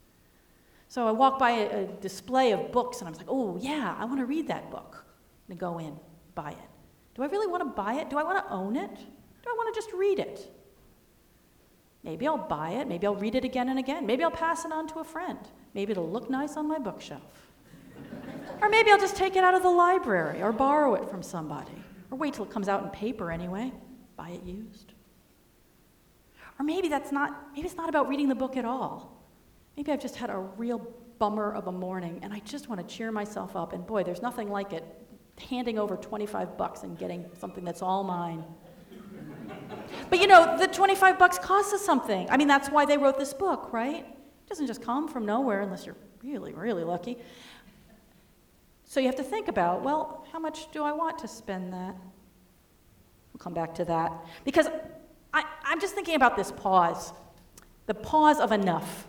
So 0.89 1.07
I 1.07 1.11
walk 1.11 1.39
by 1.39 1.51
a, 1.51 1.83
a 1.83 1.85
display 1.85 2.51
of 2.51 2.71
books 2.71 2.99
and 2.99 3.07
I 3.07 3.09
was 3.09 3.17
like, 3.17 3.27
oh, 3.29 3.57
yeah, 3.59 3.95
I 3.97 4.05
want 4.05 4.19
to 4.19 4.25
read 4.25 4.47
that 4.47 4.69
book. 4.69 5.05
And 5.49 5.57
go 5.57 5.79
in, 5.79 5.97
buy 6.35 6.51
it. 6.51 6.69
Do 7.15 7.23
I 7.23 7.27
really 7.27 7.47
want 7.47 7.63
to 7.63 7.69
buy 7.69 7.95
it? 7.95 8.09
Do 8.09 8.17
I 8.17 8.23
want 8.23 8.45
to 8.45 8.53
own 8.53 8.75
it? 8.75 8.95
Do 8.95 9.49
I 9.49 9.53
want 9.53 9.73
to 9.73 9.77
just 9.77 9.91
read 9.93 10.19
it? 10.19 10.53
Maybe 12.03 12.27
I'll 12.27 12.37
buy 12.37 12.71
it. 12.71 12.87
Maybe 12.87 13.07
I'll 13.07 13.15
read 13.15 13.35
it 13.35 13.43
again 13.43 13.69
and 13.69 13.79
again. 13.79 14.05
Maybe 14.05 14.23
I'll 14.23 14.31
pass 14.31 14.65
it 14.65 14.71
on 14.71 14.87
to 14.89 14.99
a 14.99 15.03
friend. 15.03 15.39
Maybe 15.77 15.91
it'll 15.91 16.09
look 16.09 16.27
nice 16.27 16.57
on 16.57 16.67
my 16.67 16.79
bookshelf. 16.79 17.51
or 18.63 18.67
maybe 18.67 18.89
I'll 18.89 18.97
just 18.97 19.15
take 19.15 19.35
it 19.35 19.43
out 19.43 19.53
of 19.53 19.61
the 19.61 19.69
library 19.69 20.41
or 20.41 20.51
borrow 20.51 20.95
it 20.95 21.07
from 21.07 21.21
somebody. 21.21 21.83
Or 22.09 22.17
wait 22.17 22.33
till 22.33 22.45
it 22.45 22.49
comes 22.49 22.67
out 22.67 22.81
in 22.81 22.89
paper 22.89 23.31
anyway, 23.31 23.71
buy 24.15 24.29
it 24.29 24.43
used. 24.43 24.93
Or 26.59 26.65
maybe 26.65 26.87
that's 26.87 27.11
not, 27.11 27.53
maybe 27.53 27.67
it's 27.67 27.77
not 27.77 27.89
about 27.89 28.09
reading 28.09 28.27
the 28.27 28.33
book 28.33 28.57
at 28.57 28.65
all. 28.65 29.21
Maybe 29.75 29.91
I've 29.91 30.01
just 30.01 30.15
had 30.15 30.31
a 30.31 30.39
real 30.39 30.81
bummer 31.19 31.53
of 31.53 31.67
a 31.67 31.71
morning 31.71 32.21
and 32.23 32.33
I 32.33 32.39
just 32.39 32.69
want 32.69 32.81
to 32.81 32.95
cheer 32.95 33.11
myself 33.11 33.55
up. 33.55 33.71
And 33.71 33.85
boy, 33.85 34.03
there's 34.03 34.23
nothing 34.23 34.49
like 34.49 34.73
it 34.73 34.83
handing 35.47 35.77
over 35.77 35.95
25 35.95 36.57
bucks 36.57 36.81
and 36.81 36.97
getting 36.97 37.23
something 37.37 37.63
that's 37.63 37.83
all 37.83 38.03
mine. 38.03 38.43
but 40.09 40.19
you 40.19 40.25
know, 40.25 40.57
the 40.57 40.65
25 40.65 41.19
bucks 41.19 41.37
costs 41.37 41.71
us 41.71 41.85
something. 41.85 42.27
I 42.31 42.37
mean, 42.37 42.47
that's 42.47 42.69
why 42.69 42.85
they 42.85 42.97
wrote 42.97 43.19
this 43.19 43.35
book, 43.35 43.71
right? 43.71 44.16
It 44.47 44.49
doesn't 44.49 44.67
just 44.67 44.81
come 44.81 45.09
from 45.09 45.25
nowhere 45.25 45.59
unless 45.59 45.85
you're 45.85 45.97
really, 46.23 46.53
really 46.53 46.85
lucky. 46.85 47.17
So 48.85 49.01
you 49.01 49.07
have 49.07 49.17
to 49.17 49.23
think 49.23 49.49
about, 49.49 49.83
well, 49.83 50.25
how 50.31 50.39
much 50.39 50.71
do 50.71 50.85
I 50.85 50.93
want 50.93 51.19
to 51.19 51.27
spend 51.27 51.73
that? 51.73 51.93
We'll 53.33 53.39
come 53.39 53.53
back 53.53 53.75
to 53.75 53.85
that. 53.85 54.13
Because 54.45 54.67
I, 55.33 55.43
I'm 55.65 55.81
just 55.81 55.95
thinking 55.95 56.15
about 56.15 56.37
this 56.37 56.53
pause 56.53 57.11
the 57.87 57.93
pause 57.93 58.39
of 58.39 58.53
enough. 58.53 59.05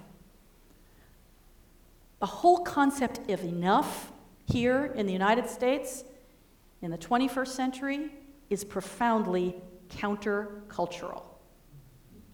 The 2.19 2.27
whole 2.27 2.59
concept 2.59 3.31
of 3.31 3.43
enough 3.45 4.13
here 4.47 4.87
in 4.97 5.07
the 5.07 5.13
United 5.13 5.49
States 5.49 6.03
in 6.83 6.91
the 6.91 6.99
21st 6.99 7.49
century 7.49 8.11
is 8.51 8.65
profoundly 8.65 9.55
countercultural. 9.89 11.23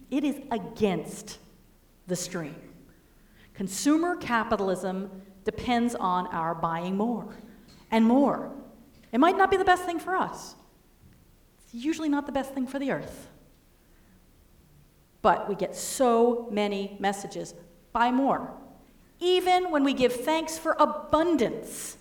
It 0.09 0.23
is 0.23 0.37
against 0.51 1.39
the 2.07 2.15
stream. 2.15 2.55
Consumer 3.55 4.17
capitalism 4.17 5.09
depends 5.43 5.95
on 5.95 6.27
our 6.27 6.53
buying 6.53 6.97
more 6.97 7.35
and 7.91 8.05
more. 8.05 8.51
It 9.11 9.19
might 9.19 9.37
not 9.37 9.49
be 9.49 9.57
the 9.57 9.65
best 9.65 9.85
thing 9.85 9.99
for 9.99 10.15
us, 10.15 10.55
it's 11.63 11.73
usually 11.73 12.09
not 12.09 12.25
the 12.25 12.31
best 12.31 12.53
thing 12.53 12.67
for 12.67 12.79
the 12.79 12.91
earth. 12.91 13.29
But 15.21 15.49
we 15.49 15.55
get 15.55 15.75
so 15.75 16.47
many 16.51 16.97
messages 16.99 17.55
buy 17.93 18.11
more. 18.11 18.53
Even 19.19 19.71
when 19.71 19.83
we 19.83 19.93
give 19.93 20.13
thanks 20.13 20.57
for 20.57 20.75
abundance, 20.77 21.97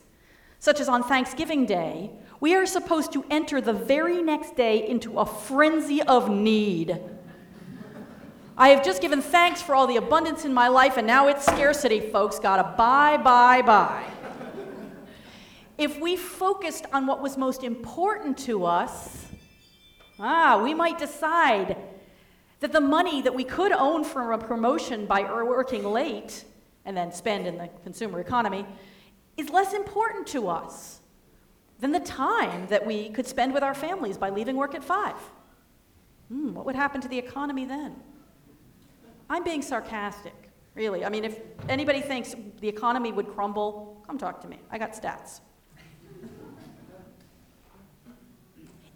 such 0.58 0.80
as 0.80 0.88
on 0.88 1.02
Thanksgiving 1.02 1.64
Day, 1.64 2.10
we 2.40 2.54
are 2.54 2.66
supposed 2.66 3.12
to 3.12 3.24
enter 3.30 3.60
the 3.60 3.72
very 3.72 4.20
next 4.20 4.56
day 4.56 4.86
into 4.86 5.18
a 5.18 5.24
frenzy 5.24 6.02
of 6.02 6.28
need. 6.28 7.00
I 8.56 8.68
have 8.68 8.84
just 8.84 9.02
given 9.02 9.20
thanks 9.20 9.60
for 9.60 9.74
all 9.74 9.88
the 9.88 9.96
abundance 9.96 10.44
in 10.44 10.54
my 10.54 10.68
life, 10.68 10.96
and 10.96 11.04
now 11.04 11.26
it's 11.26 11.44
scarcity, 11.44 11.98
folks. 11.98 12.38
Gotta 12.38 12.62
buy, 12.76 13.16
buy, 13.16 13.62
buy. 13.62 14.04
if 15.76 15.98
we 15.98 16.16
focused 16.16 16.86
on 16.92 17.04
what 17.04 17.20
was 17.20 17.36
most 17.36 17.64
important 17.64 18.38
to 18.38 18.64
us, 18.64 19.26
ah, 20.20 20.60
we 20.62 20.72
might 20.72 20.98
decide 20.98 21.76
that 22.60 22.70
the 22.70 22.80
money 22.80 23.22
that 23.22 23.34
we 23.34 23.42
could 23.42 23.72
own 23.72 24.04
from 24.04 24.30
a 24.30 24.38
promotion 24.38 25.04
by 25.06 25.22
working 25.42 25.84
late 25.84 26.44
and 26.84 26.96
then 26.96 27.10
spend 27.10 27.48
in 27.48 27.58
the 27.58 27.68
consumer 27.82 28.20
economy 28.20 28.64
is 29.36 29.50
less 29.50 29.74
important 29.74 30.28
to 30.28 30.46
us 30.46 31.00
than 31.80 31.90
the 31.90 31.98
time 31.98 32.68
that 32.68 32.86
we 32.86 33.10
could 33.10 33.26
spend 33.26 33.52
with 33.52 33.64
our 33.64 33.74
families 33.74 34.16
by 34.16 34.30
leaving 34.30 34.54
work 34.54 34.76
at 34.76 34.84
five. 34.84 35.16
Hmm, 36.28 36.54
what 36.54 36.64
would 36.66 36.76
happen 36.76 37.00
to 37.00 37.08
the 37.08 37.18
economy 37.18 37.64
then? 37.64 37.96
I'm 39.28 39.44
being 39.44 39.62
sarcastic, 39.62 40.34
really. 40.74 41.04
I 41.04 41.08
mean, 41.08 41.24
if 41.24 41.40
anybody 41.68 42.00
thinks 42.00 42.34
the 42.60 42.68
economy 42.68 43.12
would 43.12 43.28
crumble, 43.28 44.02
come 44.06 44.18
talk 44.18 44.40
to 44.42 44.48
me. 44.48 44.58
I 44.70 44.78
got 44.78 44.92
stats. 44.92 45.40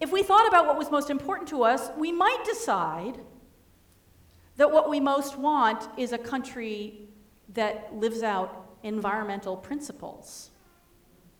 if 0.00 0.12
we 0.12 0.22
thought 0.22 0.46
about 0.46 0.66
what 0.66 0.76
was 0.76 0.90
most 0.90 1.10
important 1.10 1.48
to 1.48 1.62
us, 1.64 1.90
we 1.96 2.12
might 2.12 2.44
decide 2.44 3.18
that 4.56 4.70
what 4.70 4.90
we 4.90 5.00
most 5.00 5.38
want 5.38 5.88
is 5.98 6.12
a 6.12 6.18
country 6.18 7.08
that 7.54 7.94
lives 7.94 8.22
out 8.22 8.76
environmental 8.82 9.56
principles. 9.56 10.50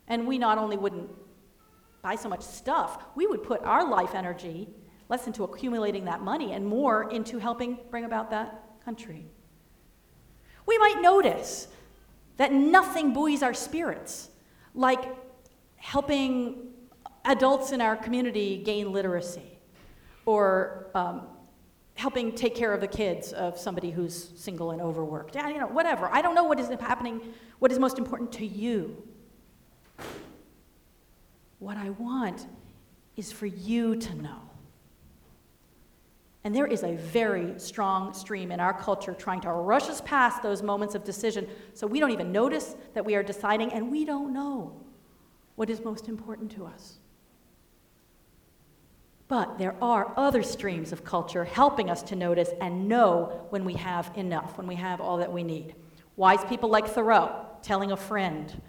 And 0.06 0.26
we 0.26 0.38
not 0.38 0.58
only 0.58 0.76
wouldn't 0.76 1.10
buy 2.02 2.14
so 2.14 2.28
much 2.28 2.42
stuff, 2.42 3.04
we 3.14 3.26
would 3.26 3.42
put 3.42 3.62
our 3.64 3.88
life 3.88 4.14
energy 4.14 4.68
less 5.08 5.26
into 5.26 5.44
accumulating 5.44 6.04
that 6.04 6.22
money 6.22 6.52
and 6.52 6.66
more 6.66 7.10
into 7.10 7.38
helping 7.38 7.78
bring 7.90 8.04
about 8.04 8.30
that 8.30 8.67
country. 8.88 9.26
We 10.64 10.78
might 10.78 11.02
notice 11.02 11.68
that 12.38 12.54
nothing 12.54 13.12
buoys 13.12 13.42
our 13.42 13.52
spirits, 13.52 14.30
like 14.74 15.04
helping 15.76 16.70
adults 17.26 17.72
in 17.72 17.82
our 17.82 17.96
community 17.96 18.62
gain 18.64 18.90
literacy 18.90 19.58
or 20.24 20.86
um, 20.94 21.26
helping 21.96 22.34
take 22.34 22.54
care 22.54 22.72
of 22.72 22.80
the 22.80 22.88
kids 22.88 23.34
of 23.34 23.58
somebody 23.58 23.90
who's 23.90 24.30
single 24.36 24.70
and 24.70 24.80
overworked. 24.80 25.34
Yeah, 25.34 25.50
you 25.50 25.58
know, 25.58 25.66
whatever. 25.66 26.08
I 26.10 26.22
don't 26.22 26.34
know 26.34 26.44
what 26.44 26.58
is 26.58 26.68
happening, 26.80 27.20
what 27.58 27.70
is 27.70 27.78
most 27.78 27.98
important 27.98 28.32
to 28.40 28.46
you. 28.46 28.96
What 31.58 31.76
I 31.76 31.90
want 31.90 32.46
is 33.18 33.32
for 33.32 33.44
you 33.44 33.96
to 33.96 34.14
know. 34.14 34.47
And 36.48 36.56
there 36.56 36.66
is 36.66 36.82
a 36.82 36.94
very 36.94 37.60
strong 37.60 38.14
stream 38.14 38.50
in 38.50 38.58
our 38.58 38.72
culture 38.72 39.12
trying 39.12 39.42
to 39.42 39.52
rush 39.52 39.90
us 39.90 40.00
past 40.00 40.42
those 40.42 40.62
moments 40.62 40.94
of 40.94 41.04
decision 41.04 41.46
so 41.74 41.86
we 41.86 42.00
don't 42.00 42.10
even 42.10 42.32
notice 42.32 42.74
that 42.94 43.04
we 43.04 43.16
are 43.16 43.22
deciding 43.22 43.70
and 43.74 43.92
we 43.92 44.06
don't 44.06 44.32
know 44.32 44.74
what 45.56 45.68
is 45.68 45.84
most 45.84 46.08
important 46.08 46.50
to 46.52 46.64
us. 46.64 47.00
But 49.28 49.58
there 49.58 49.76
are 49.82 50.14
other 50.16 50.42
streams 50.42 50.90
of 50.90 51.04
culture 51.04 51.44
helping 51.44 51.90
us 51.90 52.02
to 52.04 52.16
notice 52.16 52.48
and 52.62 52.88
know 52.88 53.44
when 53.50 53.66
we 53.66 53.74
have 53.74 54.10
enough, 54.16 54.56
when 54.56 54.66
we 54.66 54.76
have 54.76 55.02
all 55.02 55.18
that 55.18 55.30
we 55.30 55.42
need. 55.42 55.74
Wise 56.16 56.42
people 56.46 56.70
like 56.70 56.86
Thoreau 56.88 57.44
telling 57.60 57.92
a 57.92 57.96
friend, 57.98 58.62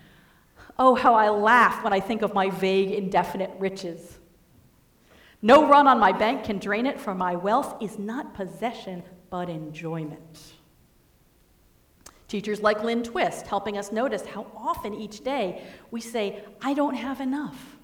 Oh, 0.77 0.95
how 0.95 1.13
I 1.13 1.29
laugh 1.29 1.81
when 1.81 1.93
I 1.93 2.01
think 2.01 2.23
of 2.23 2.33
my 2.33 2.49
vague, 2.49 2.91
indefinite 2.91 3.51
riches. 3.57 4.18
No 5.41 5.67
run 5.67 5.87
on 5.87 5.99
my 5.99 6.11
bank 6.11 6.43
can 6.43 6.59
drain 6.59 6.85
it, 6.85 6.99
for 6.99 7.15
my 7.15 7.35
wealth 7.35 7.81
is 7.81 7.97
not 7.97 8.33
possession, 8.33 9.03
but 9.29 9.49
enjoyment. 9.49 10.53
Teachers 12.27 12.61
like 12.61 12.83
Lynn 12.83 13.03
Twist 13.03 13.47
helping 13.47 13.77
us 13.77 13.91
notice 13.91 14.25
how 14.25 14.45
often 14.55 14.93
each 14.93 15.23
day 15.23 15.63
we 15.91 16.01
say, 16.01 16.43
I 16.61 16.73
don't 16.73 16.95
have 16.95 17.21
enough. 17.21 17.77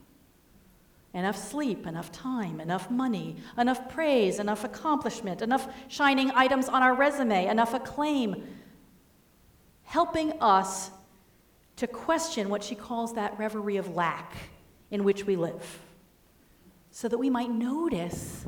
Enough 1.14 1.38
sleep, 1.38 1.88
enough 1.88 2.12
time, 2.12 2.60
enough 2.60 2.92
money, 2.92 3.38
enough 3.58 3.90
praise, 3.90 4.38
enough 4.38 4.66
accomplishment, 4.66 5.42
enough 5.42 5.68
shining 5.88 6.30
items 6.32 6.68
on 6.68 6.84
our 6.84 6.94
resume, 6.94 7.46
enough 7.48 7.74
acclaim, 7.74 8.44
helping 9.84 10.34
us 10.42 10.92
to 11.78 11.88
question 11.88 12.50
what 12.50 12.64
she 12.64 12.76
calls 12.76 13.14
that 13.14 13.38
reverie 13.40 13.78
of 13.78 13.96
lack 13.96 14.34
in 14.92 15.04
which 15.04 15.26
we 15.26 15.38
live, 15.38 15.80
so 16.96 17.10
that 17.10 17.18
we 17.18 17.30
might 17.30 17.52
notice 17.52 18.46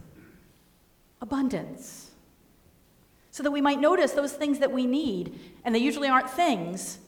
abundance, 1.20 2.12
so 3.32 3.44
that 3.44 3.52
we 3.52 3.60
might 3.60 3.82
notice 3.82 4.14
those 4.14 4.32
things 4.32 4.60
that 4.60 4.72
we 4.72 4.86
need, 4.86 5.38
and 5.66 5.76
they 5.76 5.80
usually 5.80 6.08
aren't 6.08 6.30
things 6.30 7.00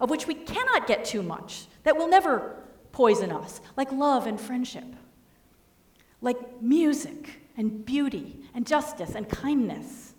of 0.00 0.08
which 0.08 0.28
we 0.28 0.34
cannot 0.34 0.86
get 0.86 1.04
too 1.04 1.22
much, 1.22 1.66
that 1.82 1.96
will 1.96 2.06
never 2.06 2.62
poison 2.92 3.32
us, 3.32 3.60
like 3.76 3.90
love 3.90 4.28
and 4.28 4.40
friendship 4.40 4.84
like 6.24 6.62
music 6.62 7.38
and 7.56 7.84
beauty 7.84 8.40
and 8.54 8.66
justice 8.66 9.14
and 9.14 9.28
kindness. 9.28 10.14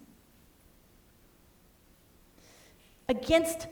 Against 3.09 3.67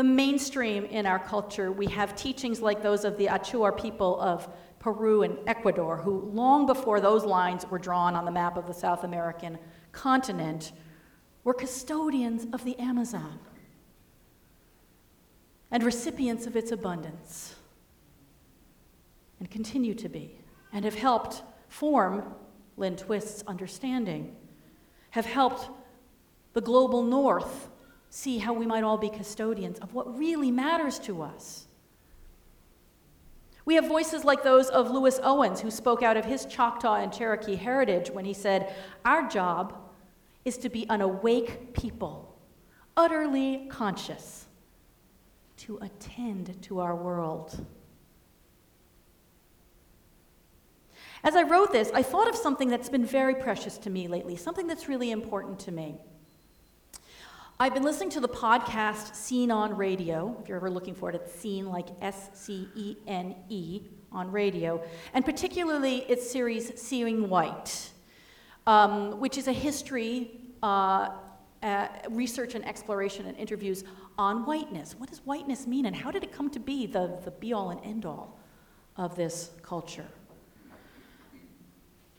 the 0.00 0.04
mainstream 0.04 0.86
in 0.86 1.04
our 1.04 1.18
culture, 1.18 1.70
we 1.70 1.84
have 1.84 2.16
teachings 2.16 2.62
like 2.62 2.82
those 2.82 3.04
of 3.04 3.18
the 3.18 3.26
Achuar 3.26 3.78
people 3.78 4.18
of 4.18 4.48
Peru 4.78 5.24
and 5.24 5.36
Ecuador, 5.46 5.98
who, 5.98 6.20
long 6.32 6.64
before 6.64 7.02
those 7.02 7.22
lines 7.22 7.66
were 7.66 7.78
drawn 7.78 8.14
on 8.14 8.24
the 8.24 8.30
map 8.30 8.56
of 8.56 8.66
the 8.66 8.72
South 8.72 9.04
American 9.04 9.58
continent, 9.92 10.72
were 11.44 11.52
custodians 11.52 12.46
of 12.54 12.64
the 12.64 12.78
Amazon. 12.78 13.38
and 15.70 15.82
recipients 15.82 16.46
of 16.46 16.56
its 16.56 16.72
abundance, 16.72 17.54
and 19.38 19.50
continue 19.50 19.94
to 19.94 20.08
be, 20.08 20.40
and 20.72 20.86
have 20.86 20.94
helped 20.94 21.42
form 21.68 22.34
Lynn 22.78 22.96
Twist's 22.96 23.44
understanding, 23.46 24.34
have 25.10 25.26
helped 25.26 25.68
the 26.54 26.60
global 26.62 27.02
north 27.02 27.68
see 28.10 28.38
how 28.38 28.52
we 28.52 28.66
might 28.66 28.84
all 28.84 28.98
be 28.98 29.08
custodians 29.08 29.78
of 29.78 29.94
what 29.94 30.18
really 30.18 30.50
matters 30.50 30.98
to 30.98 31.22
us. 31.22 31.68
We 33.64 33.76
have 33.76 33.86
voices 33.86 34.24
like 34.24 34.42
those 34.42 34.68
of 34.68 34.90
Louis 34.90 35.18
Owens, 35.22 35.60
who 35.60 35.70
spoke 35.70 36.02
out 36.02 36.16
of 36.16 36.24
his 36.24 36.44
Choctaw 36.44 36.96
and 36.96 37.12
Cherokee 37.12 37.54
heritage 37.54 38.10
when 38.10 38.24
he 38.24 38.34
said, 38.34 38.74
Our 39.04 39.28
job 39.28 39.78
is 40.44 40.58
to 40.58 40.68
be 40.68 40.88
an 40.90 41.00
awake 41.00 41.72
people, 41.72 42.36
utterly 42.96 43.68
conscious, 43.70 44.46
to 45.58 45.78
attend 45.80 46.60
to 46.62 46.80
our 46.80 46.96
world. 46.96 47.64
As 51.22 51.36
I 51.36 51.42
wrote 51.42 51.70
this, 51.70 51.90
I 51.94 52.02
thought 52.02 52.28
of 52.28 52.34
something 52.34 52.68
that's 52.68 52.88
been 52.88 53.04
very 53.04 53.34
precious 53.34 53.78
to 53.78 53.90
me 53.90 54.08
lately, 54.08 54.36
something 54.36 54.66
that's 54.66 54.88
really 54.88 55.10
important 55.10 55.60
to 55.60 55.70
me. 55.70 56.00
I've 57.62 57.74
been 57.74 57.82
listening 57.82 58.08
to 58.12 58.20
the 58.20 58.28
podcast 58.28 59.14
Scene 59.14 59.50
on 59.50 59.76
Radio. 59.76 60.34
If 60.40 60.48
you're 60.48 60.56
ever 60.56 60.70
looking 60.70 60.94
for 60.94 61.10
it, 61.10 61.14
it's 61.14 61.30
Scene 61.30 61.68
like 61.68 61.88
S 62.00 62.30
C 62.32 62.66
E 62.74 62.96
N 63.06 63.36
E 63.50 63.82
on 64.10 64.32
radio, 64.32 64.82
and 65.12 65.26
particularly 65.26 65.98
its 66.08 66.30
series 66.30 66.80
Seeing 66.80 67.28
White, 67.28 67.90
um, 68.66 69.20
which 69.20 69.36
is 69.36 69.46
a 69.46 69.52
history, 69.52 70.40
uh, 70.62 71.10
uh, 71.62 71.88
research 72.08 72.54
and 72.54 72.66
exploration 72.66 73.26
and 73.26 73.36
interviews 73.36 73.84
on 74.16 74.46
whiteness. 74.46 74.94
What 74.98 75.10
does 75.10 75.18
whiteness 75.26 75.66
mean, 75.66 75.84
and 75.84 75.94
how 75.94 76.10
did 76.10 76.24
it 76.24 76.32
come 76.32 76.48
to 76.52 76.60
be 76.60 76.86
the, 76.86 77.18
the 77.26 77.30
be 77.30 77.52
all 77.52 77.68
and 77.68 77.80
end 77.84 78.06
all 78.06 78.40
of 78.96 79.16
this 79.16 79.50
culture? 79.60 80.08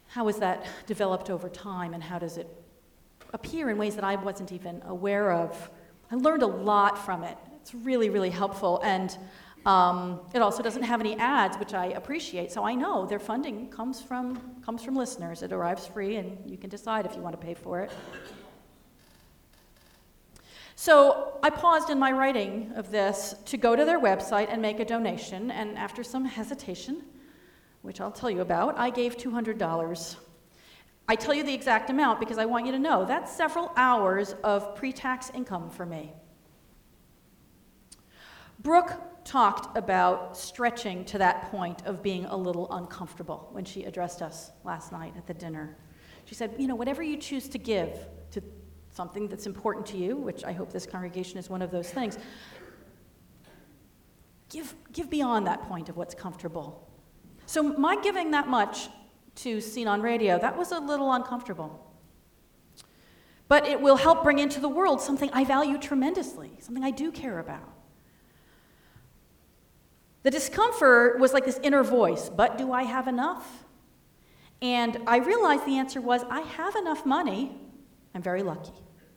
How 0.05 0.27
has 0.27 0.37
that 0.37 0.67
developed 0.85 1.31
over 1.31 1.49
time, 1.49 1.95
and 1.95 2.03
how 2.03 2.19
does 2.19 2.37
it 2.37 2.60
appear 3.33 3.69
in 3.69 3.77
ways 3.77 3.95
that 3.95 4.03
I 4.03 4.15
wasn't 4.15 4.51
even 4.51 4.81
aware 4.85 5.31
of. 5.31 5.69
I 6.11 6.15
learned 6.15 6.43
a 6.43 6.47
lot 6.47 6.97
from 7.05 7.23
it. 7.23 7.37
It's 7.55 7.73
really, 7.73 8.09
really 8.09 8.29
helpful. 8.29 8.81
And 8.83 9.17
um, 9.65 10.19
it 10.33 10.41
also 10.41 10.63
doesn't 10.63 10.83
have 10.83 10.99
any 10.99 11.15
ads, 11.17 11.57
which 11.57 11.73
I 11.73 11.87
appreciate. 11.87 12.51
So 12.51 12.63
I 12.63 12.73
know 12.73 13.05
their 13.05 13.19
funding 13.19 13.69
comes 13.69 14.01
from, 14.01 14.55
comes 14.65 14.83
from 14.83 14.95
listeners. 14.95 15.43
It 15.43 15.53
arrives 15.53 15.85
free, 15.85 16.15
and 16.15 16.37
you 16.49 16.57
can 16.57 16.69
decide 16.69 17.05
if 17.05 17.15
you 17.15 17.21
want 17.21 17.39
to 17.39 17.45
pay 17.45 17.53
for 17.53 17.79
it. 17.81 17.91
So 20.75 21.37
I 21.43 21.51
paused 21.51 21.91
in 21.91 21.99
my 21.99 22.11
writing 22.11 22.71
of 22.75 22.89
this 22.89 23.35
to 23.45 23.57
go 23.57 23.75
to 23.75 23.85
their 23.85 23.99
website 23.99 24.47
and 24.49 24.61
make 24.63 24.79
a 24.79 24.85
donation. 24.85 25.51
And 25.51 25.77
after 25.77 26.03
some 26.03 26.25
hesitation, 26.25 27.03
which 27.83 28.01
I'll 28.01 28.11
tell 28.11 28.31
you 28.31 28.41
about, 28.41 28.79
I 28.79 28.89
gave 28.89 29.15
$200 29.15 30.15
I 31.07 31.15
tell 31.15 31.33
you 31.33 31.43
the 31.43 31.53
exact 31.53 31.89
amount 31.89 32.19
because 32.19 32.37
I 32.37 32.45
want 32.45 32.65
you 32.65 32.71
to 32.71 32.79
know 32.79 33.05
that's 33.05 33.31
several 33.35 33.73
hours 33.75 34.35
of 34.43 34.75
pre 34.75 34.93
tax 34.93 35.31
income 35.33 35.69
for 35.69 35.85
me. 35.85 36.13
Brooke 38.59 38.93
talked 39.23 39.75
about 39.77 40.37
stretching 40.37 41.03
to 41.05 41.17
that 41.17 41.51
point 41.51 41.85
of 41.85 42.01
being 42.01 42.25
a 42.25 42.35
little 42.35 42.71
uncomfortable 42.71 43.49
when 43.51 43.65
she 43.65 43.83
addressed 43.83 44.21
us 44.21 44.51
last 44.63 44.91
night 44.91 45.13
at 45.17 45.27
the 45.27 45.33
dinner. 45.33 45.77
She 46.25 46.35
said, 46.35 46.55
You 46.57 46.67
know, 46.67 46.75
whatever 46.75 47.03
you 47.03 47.17
choose 47.17 47.47
to 47.49 47.57
give 47.57 48.07
to 48.31 48.41
something 48.91 49.27
that's 49.27 49.45
important 49.45 49.85
to 49.87 49.97
you, 49.97 50.15
which 50.15 50.43
I 50.43 50.51
hope 50.51 50.71
this 50.71 50.85
congregation 50.85 51.37
is 51.37 51.49
one 51.49 51.61
of 51.61 51.71
those 51.71 51.89
things, 51.89 52.17
give, 54.49 54.75
give 54.93 55.09
beyond 55.09 55.47
that 55.47 55.63
point 55.63 55.89
of 55.89 55.97
what's 55.97 56.13
comfortable. 56.13 56.87
So, 57.45 57.63
my 57.63 57.99
giving 58.01 58.31
that 58.31 58.47
much 58.47 58.89
to 59.43 59.61
Scene 59.61 59.87
on 59.87 60.01
Radio, 60.01 60.39
that 60.39 60.57
was 60.57 60.71
a 60.71 60.79
little 60.79 61.11
uncomfortable. 61.11 61.87
But 63.47 63.67
it 63.67 63.81
will 63.81 63.97
help 63.97 64.23
bring 64.23 64.39
into 64.39 64.59
the 64.59 64.69
world 64.69 65.01
something 65.01 65.29
I 65.33 65.43
value 65.43 65.77
tremendously, 65.77 66.51
something 66.59 66.83
I 66.83 66.91
do 66.91 67.11
care 67.11 67.39
about. 67.39 67.73
The 70.23 70.31
discomfort 70.31 71.19
was 71.19 71.33
like 71.33 71.45
this 71.45 71.59
inner 71.63 71.83
voice, 71.83 72.29
but 72.29 72.57
do 72.57 72.71
I 72.71 72.83
have 72.83 73.07
enough? 73.07 73.65
And 74.61 74.99
I 75.07 75.17
realized 75.17 75.65
the 75.65 75.79
answer 75.79 75.99
was 75.99 76.23
I 76.29 76.41
have 76.41 76.75
enough 76.75 77.05
money. 77.05 77.57
I'm 78.13 78.21
very 78.21 78.43
lucky. 78.43 78.73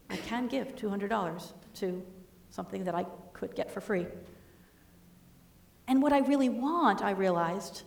I 0.08 0.16
can 0.16 0.46
give 0.46 0.74
$200 0.74 1.52
to 1.74 2.02
something 2.50 2.84
that 2.84 2.94
I 2.94 3.04
could 3.34 3.54
get 3.54 3.70
for 3.70 3.80
free. 3.80 4.06
And 5.86 6.02
what 6.02 6.12
I 6.12 6.20
really 6.20 6.48
want, 6.48 7.02
I 7.02 7.10
realized, 7.10 7.82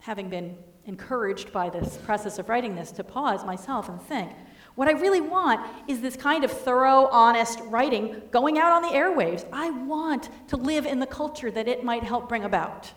having 0.00 0.30
been 0.30 0.56
encouraged 0.88 1.52
by 1.52 1.68
this 1.68 1.98
process 1.98 2.38
of 2.38 2.48
writing 2.48 2.74
this 2.74 2.90
to 2.92 3.04
pause 3.04 3.44
myself 3.44 3.88
and 3.88 4.00
think. 4.02 4.32
What 4.74 4.88
I 4.88 4.92
really 4.92 5.20
want 5.20 5.60
is 5.86 6.00
this 6.00 6.16
kind 6.16 6.44
of 6.44 6.50
thorough, 6.50 7.08
honest 7.08 7.60
writing 7.64 8.22
going 8.30 8.58
out 8.58 8.72
on 8.72 8.82
the 8.82 8.88
airwaves. 8.88 9.46
I 9.52 9.70
want 9.70 10.30
to 10.48 10.56
live 10.56 10.86
in 10.86 10.98
the 10.98 11.06
culture 11.06 11.50
that 11.50 11.68
it 11.68 11.84
might 11.84 12.04
help 12.04 12.28
bring 12.28 12.44
about. 12.44 12.90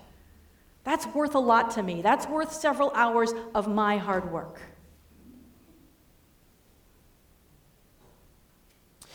That's 0.84 1.06
worth 1.08 1.36
a 1.36 1.40
lot 1.40 1.72
to 1.72 1.84
me. 1.84 2.02
That's 2.02 2.28
worth 2.28 2.54
several 2.54 2.92
hours 2.92 3.34
of 3.54 3.68
my 3.68 3.98
hard 3.98 4.32
work. 4.32 4.62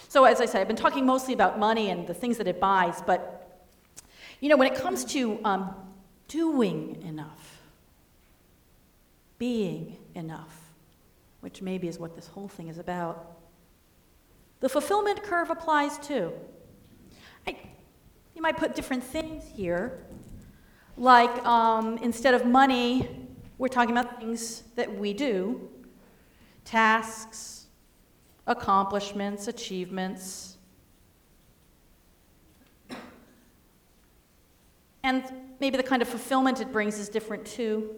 So, 0.08 0.24
as 0.24 0.40
I 0.40 0.46
said, 0.46 0.60
I've 0.60 0.68
been 0.68 0.76
talking 0.76 1.06
mostly 1.06 1.34
about 1.34 1.58
money 1.58 1.90
and 1.90 2.06
the 2.06 2.14
things 2.14 2.38
that 2.38 2.46
it 2.46 2.60
buys, 2.60 3.02
but 3.02 3.64
you 4.40 4.48
know, 4.48 4.56
when 4.56 4.70
it 4.70 4.76
comes 4.78 5.04
to 5.06 5.38
um, 5.44 5.74
doing 6.28 7.02
enough, 7.02 7.56
being 9.38 9.96
enough, 10.14 10.61
which 11.40 11.62
maybe 11.62 11.88
is 11.88 11.99
what 11.99 12.14
this 12.14 12.27
whole 12.29 12.49
thing 12.49 12.68
is 12.68 12.79
about. 12.79 13.37
The 14.61 14.68
fulfillment 14.68 15.22
curve 15.22 15.51
applies 15.51 15.99
too. 15.99 16.33
I, 17.46 17.57
you 18.35 18.42
might 18.42 18.57
put 18.57 18.75
different 18.75 19.05
things 19.05 19.44
here, 19.55 20.05
like 20.96 21.44
um, 21.44 21.99
instead 21.99 22.35
of 22.35 22.46
money, 22.46 23.29
we're 23.59 23.68
talking 23.68 23.96
about 23.96 24.20
things 24.20 24.62
that 24.77 24.99
we 24.99 25.12
do 25.12 25.68
tasks, 26.64 27.66
accomplishments, 28.46 29.46
achievements. 29.46 30.59
And 35.05 35.22
maybe 35.61 35.77
the 35.77 35.85
kind 35.85 36.03
of 36.03 36.09
fulfillment 36.09 36.61
it 36.61 36.72
brings 36.72 36.99
is 36.99 37.09
different 37.09 37.46
too. 37.46 37.94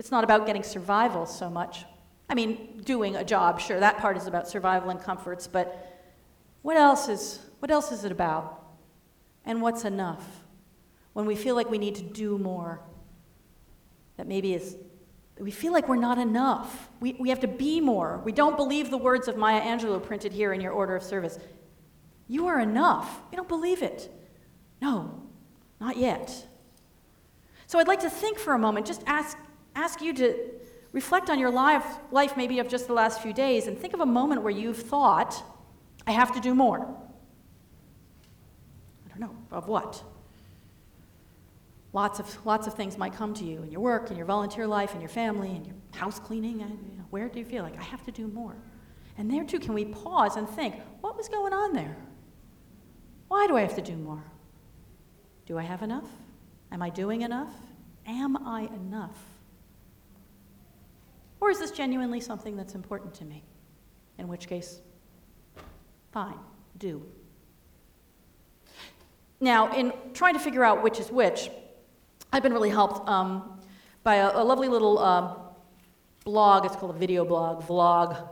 It's 0.00 0.10
not 0.10 0.24
about 0.24 0.46
getting 0.46 0.62
survival 0.62 1.26
so 1.26 1.50
much. 1.50 1.84
I 2.30 2.34
mean, 2.34 2.80
doing 2.86 3.16
a 3.16 3.22
job, 3.22 3.60
sure, 3.60 3.78
that 3.78 3.98
part 3.98 4.16
is 4.16 4.26
about 4.26 4.48
survival 4.48 4.88
and 4.88 4.98
comforts, 4.98 5.46
but 5.46 6.08
what 6.62 6.78
else 6.78 7.10
is, 7.10 7.40
what 7.58 7.70
else 7.70 7.92
is 7.92 8.02
it 8.02 8.10
about? 8.10 8.64
And 9.44 9.60
what's 9.60 9.84
enough? 9.84 10.24
When 11.12 11.26
we 11.26 11.36
feel 11.36 11.54
like 11.54 11.68
we 11.68 11.76
need 11.76 11.96
to 11.96 12.02
do 12.02 12.38
more, 12.38 12.80
that 14.16 14.26
maybe 14.26 14.54
is, 14.54 14.78
we 15.38 15.50
feel 15.50 15.74
like 15.74 15.86
we're 15.86 15.96
not 15.96 16.16
enough. 16.16 16.88
We, 17.00 17.14
we 17.20 17.28
have 17.28 17.40
to 17.40 17.48
be 17.48 17.78
more. 17.82 18.22
We 18.24 18.32
don't 18.32 18.56
believe 18.56 18.90
the 18.90 18.96
words 18.96 19.28
of 19.28 19.36
Maya 19.36 19.60
Angelou 19.60 20.02
printed 20.02 20.32
here 20.32 20.54
in 20.54 20.62
your 20.62 20.72
order 20.72 20.96
of 20.96 21.02
service. 21.02 21.38
You 22.26 22.46
are 22.46 22.58
enough. 22.58 23.20
You 23.30 23.36
don't 23.36 23.48
believe 23.48 23.82
it. 23.82 24.10
No, 24.80 25.28
not 25.78 25.98
yet. 25.98 26.46
So 27.66 27.78
I'd 27.78 27.86
like 27.86 28.00
to 28.00 28.08
think 28.08 28.38
for 28.38 28.54
a 28.54 28.58
moment, 28.58 28.86
just 28.86 29.02
ask 29.06 29.36
ask 29.74 30.00
you 30.00 30.12
to 30.14 30.36
reflect 30.92 31.30
on 31.30 31.38
your 31.38 31.50
life, 31.50 31.84
life 32.10 32.36
maybe 32.36 32.58
of 32.58 32.68
just 32.68 32.86
the 32.86 32.92
last 32.92 33.22
few 33.22 33.32
days 33.32 33.66
and 33.66 33.78
think 33.78 33.94
of 33.94 34.00
a 34.00 34.06
moment 34.06 34.42
where 34.42 34.52
you've 34.52 34.82
thought, 34.82 35.42
I 36.06 36.12
have 36.12 36.32
to 36.34 36.40
do 36.40 36.54
more. 36.54 36.80
I 39.06 39.08
don't 39.08 39.20
know, 39.20 39.36
of 39.50 39.68
what? 39.68 40.02
Lots 41.92 42.20
of, 42.20 42.46
lots 42.46 42.66
of 42.66 42.74
things 42.74 42.96
might 42.96 43.12
come 43.12 43.34
to 43.34 43.44
you 43.44 43.62
in 43.62 43.70
your 43.70 43.80
work, 43.80 44.10
in 44.10 44.16
your 44.16 44.26
volunteer 44.26 44.66
life, 44.66 44.94
in 44.94 45.00
your 45.00 45.10
family, 45.10 45.50
in 45.50 45.64
your 45.64 45.74
house 45.92 46.18
cleaning. 46.20 46.62
And, 46.62 46.70
you 46.90 46.98
know, 46.98 47.04
where 47.10 47.28
do 47.28 47.38
you 47.38 47.44
feel 47.44 47.62
like 47.62 47.78
I 47.78 47.82
have 47.82 48.04
to 48.04 48.12
do 48.12 48.28
more? 48.28 48.56
And 49.18 49.30
there 49.30 49.44
too, 49.44 49.58
can 49.58 49.74
we 49.74 49.84
pause 49.84 50.36
and 50.36 50.48
think, 50.48 50.76
what 51.00 51.16
was 51.16 51.28
going 51.28 51.52
on 51.52 51.72
there? 51.72 51.96
Why 53.28 53.46
do 53.46 53.56
I 53.56 53.60
have 53.60 53.74
to 53.76 53.82
do 53.82 53.96
more? 53.96 54.22
Do 55.46 55.58
I 55.58 55.62
have 55.62 55.82
enough? 55.82 56.08
Am 56.72 56.80
I 56.80 56.90
doing 56.90 57.22
enough? 57.22 57.52
Am 58.06 58.36
I 58.46 58.62
enough? 58.62 59.18
Or 61.40 61.50
is 61.50 61.58
this 61.58 61.70
genuinely 61.70 62.20
something 62.20 62.56
that's 62.56 62.74
important 62.74 63.14
to 63.14 63.24
me? 63.24 63.42
In 64.18 64.28
which 64.28 64.46
case, 64.46 64.80
fine, 66.12 66.38
do. 66.78 67.02
Now, 69.40 69.74
in 69.74 69.92
trying 70.12 70.34
to 70.34 70.40
figure 70.40 70.62
out 70.62 70.82
which 70.82 71.00
is 71.00 71.10
which, 71.10 71.50
I've 72.32 72.42
been 72.42 72.52
really 72.52 72.68
helped 72.68 73.08
um, 73.08 73.58
by 74.02 74.16
a, 74.16 74.36
a, 74.36 74.44
lovely 74.44 74.68
little 74.68 74.98
uh, 74.98 75.34
blog. 76.24 76.66
It's 76.66 76.76
called 76.76 76.94
a 76.94 76.98
video 76.98 77.24
blog, 77.24 77.62
vlog, 77.62 78.28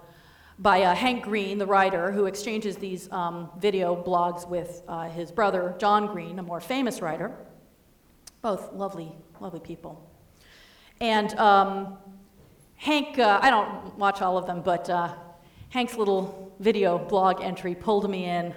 by 0.59 0.83
uh, 0.83 0.95
Hank 0.95 1.25
Green, 1.25 1.57
the 1.57 1.67
writer, 1.67 2.13
who 2.13 2.27
exchanges 2.27 2.77
these 2.77 3.11
um, 3.11 3.49
video 3.59 3.97
blogs 3.97 4.47
with 4.47 4.83
uh, 4.87 5.09
his 5.09 5.33
brother, 5.33 5.75
John 5.79 6.09
Green, 6.09 6.39
a 6.39 6.43
more 6.43 6.61
famous 6.61 7.01
writer. 7.01 7.35
Both 8.43 8.73
lovely, 8.73 9.13
lovely 9.41 9.61
people. 9.61 10.09
And 11.01 11.33
um, 11.39 11.97
Hank, 12.79 13.19
uh, 13.19 13.39
I 13.43 13.51
don't 13.51 13.97
watch 13.99 14.23
all 14.23 14.39
of 14.39 14.47
them, 14.47 14.63
but 14.63 14.89
uh, 14.89 15.13
Hank's 15.69 15.97
little 15.97 16.53
video 16.59 16.99
blog 16.99 17.43
entry 17.43 17.75
pulled 17.75 18.09
me 18.09 18.25
in 18.25 18.55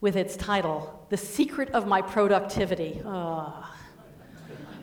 with 0.00 0.16
its 0.16 0.36
title, 0.36 1.06
The 1.10 1.16
Secret 1.16 1.70
of 1.70 1.86
My 1.86 2.00
Productivity. 2.00 3.02
Oh, 3.04 3.68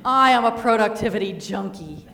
I 0.03 0.31
am 0.31 0.45
a 0.45 0.51
productivity 0.51 1.33
junkie 1.33 2.07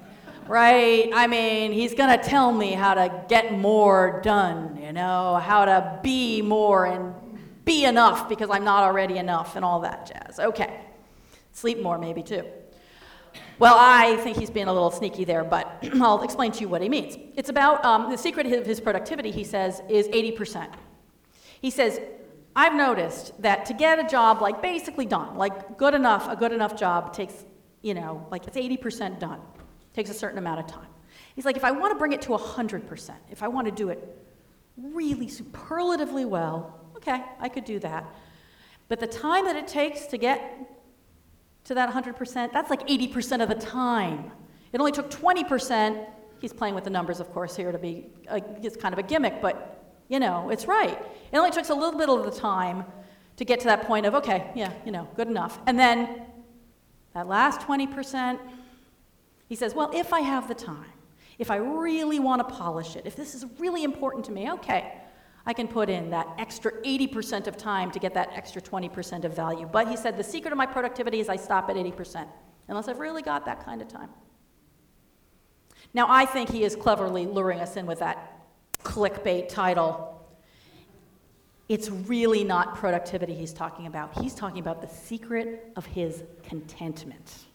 right? 0.47 1.09
I 1.13 1.27
mean, 1.27 1.71
he's 1.71 1.93
to 2.17 2.29
tell 2.29 2.51
me 2.51 2.73
how 2.73 2.93
to 2.95 3.23
get 3.29 3.57
more 3.57 4.19
done, 4.21 4.77
you 4.81 4.91
know, 4.91 5.37
how 5.37 5.63
to 5.63 5.99
be 6.03 6.41
more 6.41 6.87
and 6.87 7.13
be 7.63 7.85
enough 7.85 8.27
because 8.27 8.49
I'm 8.49 8.65
not 8.65 8.83
already 8.83 9.17
enough 9.17 9.55
and 9.55 9.63
all 9.63 9.79
that 9.81 10.07
jazz. 10.07 10.39
Okay. 10.39 10.81
Sleep 11.53 11.81
more, 11.81 11.97
maybe 11.97 12.21
too. 12.21 12.43
Well, 13.61 13.77
I 13.77 14.15
think 14.23 14.37
he's 14.37 14.49
being 14.49 14.65
a 14.65 14.73
little 14.73 14.89
sneaky 14.89 15.23
there, 15.23 15.43
but 15.43 15.87
I'll 16.01 16.23
explain 16.23 16.51
to 16.53 16.61
you 16.61 16.67
what 16.67 16.81
he 16.81 16.89
means. 16.89 17.15
It's 17.35 17.49
about 17.49 17.85
um, 17.85 18.09
the 18.09 18.17
secret 18.17 18.47
of 18.47 18.65
his 18.65 18.79
productivity, 18.79 19.29
he 19.29 19.43
says, 19.43 19.83
is 19.87 20.07
80%. 20.07 20.73
He 21.61 21.69
says, 21.69 21.99
I've 22.55 22.73
noticed 22.73 23.39
that 23.39 23.67
to 23.67 23.75
get 23.75 23.99
a 23.99 24.03
job 24.09 24.41
like 24.41 24.63
basically 24.63 25.05
done, 25.05 25.35
like 25.37 25.77
good 25.77 25.93
enough, 25.93 26.27
a 26.27 26.35
good 26.35 26.51
enough 26.51 26.75
job 26.75 27.13
takes, 27.13 27.45
you 27.83 27.93
know, 27.93 28.25
like 28.31 28.47
it's 28.47 28.57
80% 28.57 29.19
done 29.19 29.39
takes 29.93 30.09
a 30.09 30.15
certain 30.15 30.39
amount 30.39 30.59
of 30.61 30.65
time. 30.65 30.87
He's 31.35 31.45
like, 31.45 31.55
if 31.55 31.63
I 31.63 31.69
want 31.69 31.93
to 31.93 31.99
bring 31.99 32.13
it 32.13 32.21
to 32.23 32.29
100%, 32.29 33.11
if 33.29 33.43
I 33.43 33.47
want 33.47 33.65
to 33.65 33.71
do 33.71 33.89
it 33.89 34.25
really 34.75 35.27
superlatively 35.27 36.25
well, 36.25 36.79
okay, 36.95 37.23
I 37.39 37.47
could 37.47 37.65
do 37.65 37.77
that. 37.77 38.11
But 38.87 38.99
the 38.99 39.05
time 39.05 39.45
that 39.45 39.55
it 39.55 39.67
takes 39.67 40.07
to 40.07 40.17
get 40.17 40.80
to 41.71 41.75
that 41.75 41.89
100%, 41.89 42.51
that's 42.51 42.69
like 42.69 42.85
80% 42.85 43.41
of 43.41 43.47
the 43.47 43.55
time. 43.55 44.31
It 44.73 44.79
only 44.79 44.91
took 44.91 45.09
20%. 45.09 46.05
He's 46.39 46.51
playing 46.51 46.75
with 46.75 46.83
the 46.83 46.89
numbers, 46.89 47.21
of 47.21 47.31
course, 47.31 47.55
here 47.55 47.71
to 47.71 47.77
be, 47.77 48.07
a, 48.27 48.41
it's 48.61 48.75
kind 48.75 48.93
of 48.93 48.99
a 48.99 49.03
gimmick, 49.03 49.41
but 49.41 49.77
you 50.09 50.19
know, 50.19 50.49
it's 50.49 50.65
right. 50.65 50.99
It 51.31 51.37
only 51.37 51.51
takes 51.51 51.69
a 51.69 51.73
little 51.73 51.97
bit 51.97 52.09
of 52.09 52.25
the 52.25 52.37
time 52.37 52.83
to 53.37 53.45
get 53.45 53.61
to 53.61 53.67
that 53.67 53.83
point 53.83 54.05
of, 54.05 54.13
okay, 54.15 54.51
yeah, 54.53 54.73
you 54.85 54.91
know, 54.91 55.07
good 55.15 55.29
enough. 55.29 55.59
And 55.65 55.79
then 55.79 56.23
that 57.13 57.27
last 57.27 57.61
20%, 57.61 58.37
he 59.47 59.55
says, 59.55 59.73
Well, 59.73 59.89
if 59.93 60.11
I 60.11 60.19
have 60.19 60.49
the 60.49 60.53
time, 60.53 60.91
if 61.39 61.49
I 61.49 61.55
really 61.55 62.19
want 62.19 62.47
to 62.47 62.55
polish 62.55 62.97
it, 62.97 63.05
if 63.05 63.15
this 63.15 63.33
is 63.33 63.45
really 63.57 63.85
important 63.85 64.25
to 64.25 64.33
me, 64.33 64.51
okay, 64.51 65.00
I 65.45 65.53
can 65.53 65.67
put 65.67 65.89
in 65.89 66.09
that 66.11 66.27
extra 66.37 66.71
80% 66.83 67.47
of 67.47 67.57
time 67.57 67.91
to 67.91 67.99
get 67.99 68.13
that 68.13 68.29
extra 68.33 68.61
20% 68.61 69.25
of 69.25 69.35
value. 69.35 69.67
But 69.71 69.87
he 69.87 69.97
said, 69.97 70.17
The 70.17 70.23
secret 70.23 70.51
of 70.51 70.57
my 70.57 70.65
productivity 70.65 71.19
is 71.19 71.29
I 71.29 71.35
stop 71.35 71.69
at 71.69 71.75
80%, 71.75 72.27
unless 72.67 72.87
I've 72.87 72.99
really 72.99 73.21
got 73.21 73.45
that 73.45 73.65
kind 73.65 73.81
of 73.81 73.87
time. 73.87 74.09
Now, 75.93 76.05
I 76.09 76.25
think 76.25 76.49
he 76.49 76.63
is 76.63 76.75
cleverly 76.75 77.25
luring 77.25 77.59
us 77.59 77.75
in 77.75 77.85
with 77.85 77.99
that 77.99 78.47
clickbait 78.83 79.49
title. 79.49 80.25
It's 81.67 81.89
really 81.89 82.43
not 82.43 82.75
productivity 82.75 83.33
he's 83.33 83.53
talking 83.53 83.87
about. 83.87 84.17
He's 84.19 84.35
talking 84.35 84.59
about 84.59 84.81
the 84.81 84.87
secret 84.87 85.71
of 85.75 85.85
his 85.85 86.23
contentment, 86.43 87.45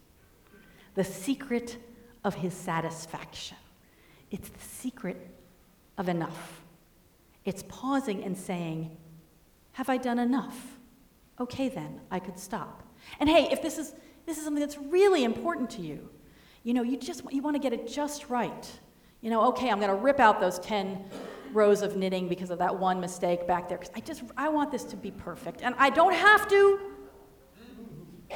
the 0.95 1.03
secret 1.03 1.77
of 2.23 2.35
his 2.35 2.53
satisfaction. 2.53 3.57
It's 4.29 4.49
the 4.49 4.59
secret 4.59 5.29
of 5.97 6.09
enough. 6.09 6.61
It's 7.47 7.63
pausing 7.69 8.25
and 8.25 8.37
saying, 8.37 8.95
Have 9.71 9.87
I 9.87 9.95
done 9.95 10.19
enough? 10.19 10.77
Okay, 11.39 11.69
then, 11.69 12.01
I 12.11 12.19
could 12.19 12.37
stop. 12.37 12.83
And 13.21 13.29
hey, 13.29 13.47
if 13.49 13.61
this 13.61 13.77
is, 13.77 13.95
this 14.25 14.37
is 14.37 14.43
something 14.43 14.59
that's 14.59 14.77
really 14.77 15.23
important 15.23 15.69
to 15.71 15.81
you, 15.81 16.09
you 16.63 16.73
know, 16.73 16.83
you 16.83 16.97
just 16.97 17.21
you 17.31 17.41
want 17.41 17.55
to 17.55 17.61
get 17.61 17.71
it 17.71 17.87
just 17.87 18.29
right. 18.29 18.69
You 19.21 19.29
know, 19.29 19.47
okay, 19.47 19.69
I'm 19.69 19.79
going 19.79 19.89
to 19.89 19.95
rip 19.95 20.19
out 20.19 20.41
those 20.41 20.59
10 20.59 21.05
rows 21.53 21.83
of 21.83 21.95
knitting 21.95 22.27
because 22.27 22.49
of 22.49 22.59
that 22.59 22.77
one 22.77 22.99
mistake 22.99 23.47
back 23.47 23.69
there 23.69 23.77
because 23.77 23.93
I 23.95 24.01
just 24.01 24.23
I 24.35 24.49
want 24.49 24.69
this 24.69 24.83
to 24.83 24.97
be 24.97 25.11
perfect. 25.11 25.61
And 25.61 25.73
I 25.77 25.89
don't 25.89 26.13
have 26.13 26.49
to. 26.49 26.79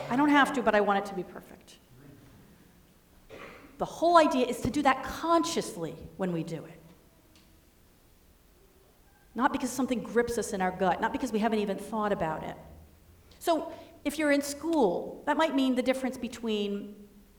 I 0.09 0.15
don't 0.15 0.29
have 0.29 0.53
to, 0.53 0.63
but 0.63 0.73
I 0.73 0.79
want 0.79 0.99
it 0.99 1.05
to 1.07 1.15
be 1.15 1.23
perfect. 1.23 1.79
The 3.77 3.85
whole 3.85 4.17
idea 4.17 4.45
is 4.45 4.61
to 4.61 4.69
do 4.71 4.81
that 4.83 5.03
consciously 5.03 5.95
when 6.15 6.31
we 6.31 6.43
do 6.43 6.63
it. 6.63 6.80
Not 9.33 9.51
because 9.51 9.69
something 9.69 10.01
grips 10.01 10.37
us 10.37 10.53
in 10.53 10.61
our 10.61 10.71
gut, 10.71 10.99
not 11.01 11.11
because 11.11 11.31
we 11.31 11.39
haven't 11.39 11.59
even 11.59 11.77
thought 11.77 12.11
about 12.11 12.43
it. 12.43 12.55
So, 13.39 13.71
if 14.03 14.17
you're 14.17 14.31
in 14.31 14.41
school, 14.41 15.23
that 15.25 15.37
might 15.37 15.55
mean 15.55 15.75
the 15.75 15.81
difference 15.83 16.17
between, 16.17 16.95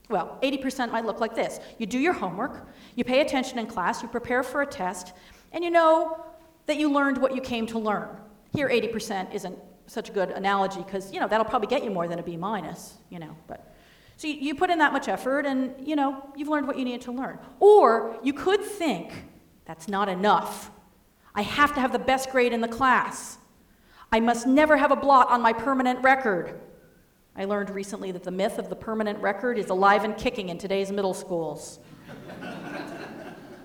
well, 0.08 0.38
80% 0.42 0.92
might 0.92 1.04
look 1.04 1.20
like 1.20 1.34
this. 1.34 1.58
You 1.78 1.86
do 1.86 1.98
your 1.98 2.12
homework, 2.12 2.68
you 2.94 3.04
pay 3.04 3.20
attention 3.20 3.58
in 3.58 3.66
class, 3.66 4.02
you 4.02 4.08
prepare 4.08 4.42
for 4.42 4.62
a 4.62 4.66
test, 4.66 5.12
and 5.52 5.64
you 5.64 5.70
know 5.70 6.24
that 6.66 6.76
you 6.76 6.90
learned 6.90 7.18
what 7.18 7.34
you 7.34 7.40
came 7.40 7.66
to 7.66 7.78
learn. 7.78 8.08
Here, 8.52 8.68
80% 8.68 9.34
isn't 9.34 9.58
such 9.86 10.08
a 10.08 10.12
good 10.12 10.30
analogy 10.30 10.82
because, 10.82 11.12
you 11.12 11.20
know, 11.20 11.26
that'll 11.26 11.44
probably 11.44 11.68
get 11.68 11.84
you 11.84 11.90
more 11.90 12.06
than 12.06 12.18
a 12.18 12.22
B 12.22 12.36
minus, 12.36 12.94
you 13.10 13.18
know, 13.18 13.36
but 13.48 13.72
so 14.16 14.28
you, 14.28 14.54
put 14.54 14.70
in 14.70 14.78
that 14.78 14.92
much 14.92 15.08
effort 15.08 15.46
and, 15.46 15.74
you 15.84 15.96
know, 15.96 16.24
you've 16.36 16.46
learned 16.46 16.68
what 16.68 16.78
you 16.78 16.84
needed 16.84 17.00
to 17.02 17.12
learn. 17.12 17.40
Or 17.58 18.16
you 18.22 18.32
could 18.32 18.62
think, 18.62 19.24
that's 19.64 19.88
not 19.88 20.08
enough. 20.08 20.70
I 21.34 21.42
have 21.42 21.74
to 21.74 21.80
have 21.80 21.92
the 21.92 21.98
best 21.98 22.30
grade 22.30 22.52
in 22.52 22.60
the 22.60 22.68
class. 22.68 23.38
I 24.10 24.20
must 24.20 24.46
never 24.46 24.76
have 24.76 24.90
a 24.90 24.96
blot 24.96 25.30
on 25.30 25.40
my 25.40 25.52
permanent 25.52 26.02
record. 26.02 26.60
I 27.34 27.46
learned 27.46 27.70
recently 27.70 28.12
that 28.12 28.24
the 28.24 28.30
myth 28.30 28.58
of 28.58 28.68
the 28.68 28.76
permanent 28.76 29.18
record 29.20 29.56
is 29.56 29.70
alive 29.70 30.04
and 30.04 30.16
kicking 30.16 30.50
in 30.50 30.58
today's 30.58 30.92
middle 30.92 31.14
schools. 31.14 31.78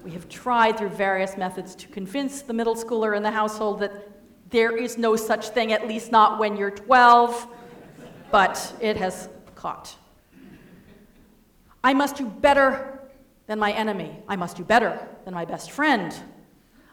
we 0.06 0.12
have 0.12 0.30
tried 0.30 0.77
through 0.77 0.89
various 0.89 1.36
methods 1.36 1.75
to 1.75 1.88
convince 1.89 2.41
the 2.41 2.53
middle 2.53 2.75
schooler 2.75 3.17
in 3.17 3.23
the 3.23 3.32
household 3.32 3.80
that 3.82 3.91
there 4.49 4.77
is 4.77 4.97
no 4.97 5.17
such 5.17 5.49
thing, 5.49 5.73
at 5.73 5.86
least 5.86 6.13
not 6.13 6.39
when 6.39 6.56
you're 6.56 6.71
12, 6.71 7.47
but 8.32 8.73
it 8.80 8.95
has 8.95 9.27
caught. 9.56 9.93
I 11.84 11.93
must 11.93 12.15
do 12.15 12.25
better 12.25 13.01
than 13.47 13.60
my 13.60 13.73
enemy. 13.73 14.17
I 14.30 14.38
must 14.38 14.56
do 14.56 14.63
better 14.63 15.06
than 15.25 15.34
my 15.34 15.43
best 15.43 15.71
friend. 15.71 16.15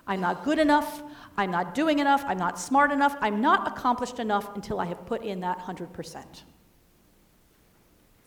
I'm 0.07 0.21
not 0.21 0.45
good 0.45 0.59
enough. 0.59 1.03
I'm 1.37 1.51
not 1.51 1.75
doing 1.75 1.99
enough. 1.99 2.25
I'm 2.27 2.39
not 2.39 2.59
smart 2.59 2.93
enough. 2.93 3.17
I'm 3.21 3.41
not 3.41 3.67
accomplished 3.67 4.19
enough 4.19 4.55
until 4.55 4.79
I 4.79 4.87
have 4.87 5.05
put 5.07 5.23
in 5.23 5.41
that 5.41 5.59
100%. 5.59 6.15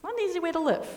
Not 0.04 0.14
an 0.14 0.20
easy 0.22 0.40
way 0.40 0.52
to 0.52 0.60
live. 0.60 0.88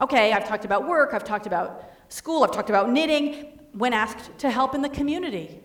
Okay, 0.00 0.32
I've 0.32 0.46
talked 0.46 0.66
about 0.66 0.86
work, 0.86 1.14
I've 1.14 1.24
talked 1.24 1.46
about 1.46 1.90
school, 2.08 2.44
I've 2.44 2.52
talked 2.52 2.68
about 2.68 2.90
knitting 2.90 3.58
when 3.72 3.94
asked 3.94 4.38
to 4.38 4.50
help 4.50 4.74
in 4.74 4.82
the 4.82 4.90
community. 4.90 5.58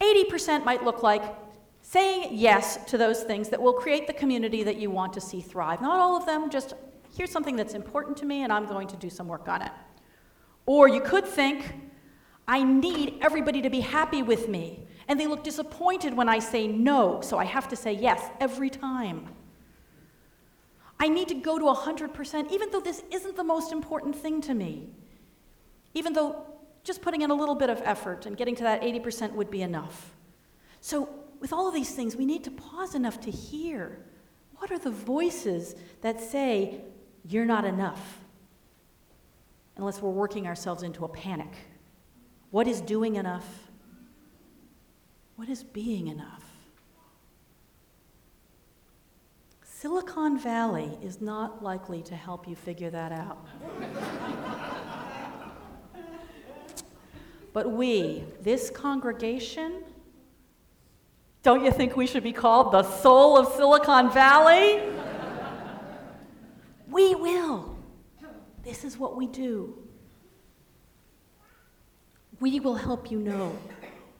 80% 0.00 0.66
might 0.66 0.84
look 0.84 1.02
like 1.02 1.22
saying 1.80 2.28
yes 2.32 2.76
to 2.84 2.98
those 2.98 3.22
things 3.22 3.48
that 3.48 3.62
will 3.62 3.72
create 3.72 4.06
the 4.06 4.12
community 4.12 4.62
that 4.64 4.76
you 4.76 4.90
want 4.90 5.14
to 5.14 5.20
see 5.20 5.40
thrive. 5.40 5.80
Not 5.80 5.98
all 5.98 6.16
of 6.16 6.26
them, 6.26 6.50
just 6.50 6.74
here's 7.16 7.30
something 7.30 7.56
that's 7.56 7.72
important 7.72 8.18
to 8.18 8.26
me 8.26 8.42
and 8.42 8.52
I'm 8.52 8.66
going 8.66 8.88
to 8.88 8.96
do 8.96 9.08
some 9.08 9.28
work 9.28 9.48
on 9.48 9.62
it. 9.62 9.72
Or 10.66 10.88
you 10.88 11.00
could 11.00 11.24
think, 11.24 11.74
I 12.46 12.62
need 12.62 13.18
everybody 13.22 13.62
to 13.62 13.70
be 13.70 13.80
happy 13.80 14.22
with 14.22 14.48
me, 14.48 14.86
and 15.08 15.18
they 15.18 15.26
look 15.26 15.44
disappointed 15.44 16.14
when 16.14 16.28
I 16.28 16.40
say 16.40 16.66
no, 16.66 17.20
so 17.20 17.38
I 17.38 17.44
have 17.44 17.68
to 17.68 17.76
say 17.76 17.92
yes 17.92 18.22
every 18.40 18.70
time. 18.70 19.28
I 20.98 21.08
need 21.08 21.28
to 21.28 21.34
go 21.34 21.58
to 21.58 21.64
100%, 21.64 22.50
even 22.50 22.70
though 22.70 22.80
this 22.80 23.02
isn't 23.10 23.36
the 23.36 23.44
most 23.44 23.70
important 23.70 24.16
thing 24.16 24.40
to 24.42 24.54
me. 24.54 24.88
Even 25.94 26.12
though 26.12 26.46
just 26.84 27.02
putting 27.02 27.22
in 27.22 27.30
a 27.30 27.34
little 27.34 27.54
bit 27.54 27.68
of 27.68 27.80
effort 27.84 28.26
and 28.26 28.36
getting 28.36 28.54
to 28.56 28.62
that 28.62 28.82
80% 28.82 29.32
would 29.32 29.50
be 29.50 29.62
enough. 29.62 30.14
So 30.80 31.08
with 31.40 31.52
all 31.52 31.68
of 31.68 31.74
these 31.74 31.94
things, 31.94 32.16
we 32.16 32.24
need 32.24 32.44
to 32.44 32.50
pause 32.50 32.94
enough 32.94 33.20
to 33.22 33.30
hear 33.30 33.98
what 34.56 34.70
are 34.70 34.78
the 34.78 34.90
voices 34.90 35.74
that 36.00 36.20
say, 36.20 36.80
you're 37.28 37.44
not 37.44 37.64
enough, 37.64 38.20
unless 39.76 40.00
we're 40.00 40.10
working 40.10 40.46
ourselves 40.46 40.82
into 40.82 41.04
a 41.04 41.08
panic. 41.08 41.52
What 42.50 42.66
is 42.66 42.80
doing 42.80 43.16
enough? 43.16 43.46
What 45.36 45.48
is 45.48 45.62
being 45.62 46.06
enough? 46.08 46.44
Silicon 49.62 50.38
Valley 50.38 50.96
is 51.02 51.20
not 51.20 51.62
likely 51.62 52.02
to 52.02 52.16
help 52.16 52.48
you 52.48 52.56
figure 52.56 52.88
that 52.88 53.12
out. 53.12 53.46
but 57.52 57.70
we, 57.70 58.24
this 58.40 58.70
congregation, 58.70 59.84
don't 61.42 61.62
you 61.62 61.70
think 61.70 61.94
we 61.94 62.06
should 62.06 62.22
be 62.22 62.32
called 62.32 62.72
the 62.72 62.82
soul 62.82 63.36
of 63.36 63.52
Silicon 63.52 64.10
Valley? 64.10 64.82
we 66.90 67.14
will. 67.14 67.75
This 68.66 68.82
is 68.82 68.98
what 68.98 69.14
we 69.14 69.28
do. 69.28 69.78
We 72.40 72.58
will 72.58 72.74
help 72.74 73.12
you 73.12 73.20
know 73.20 73.56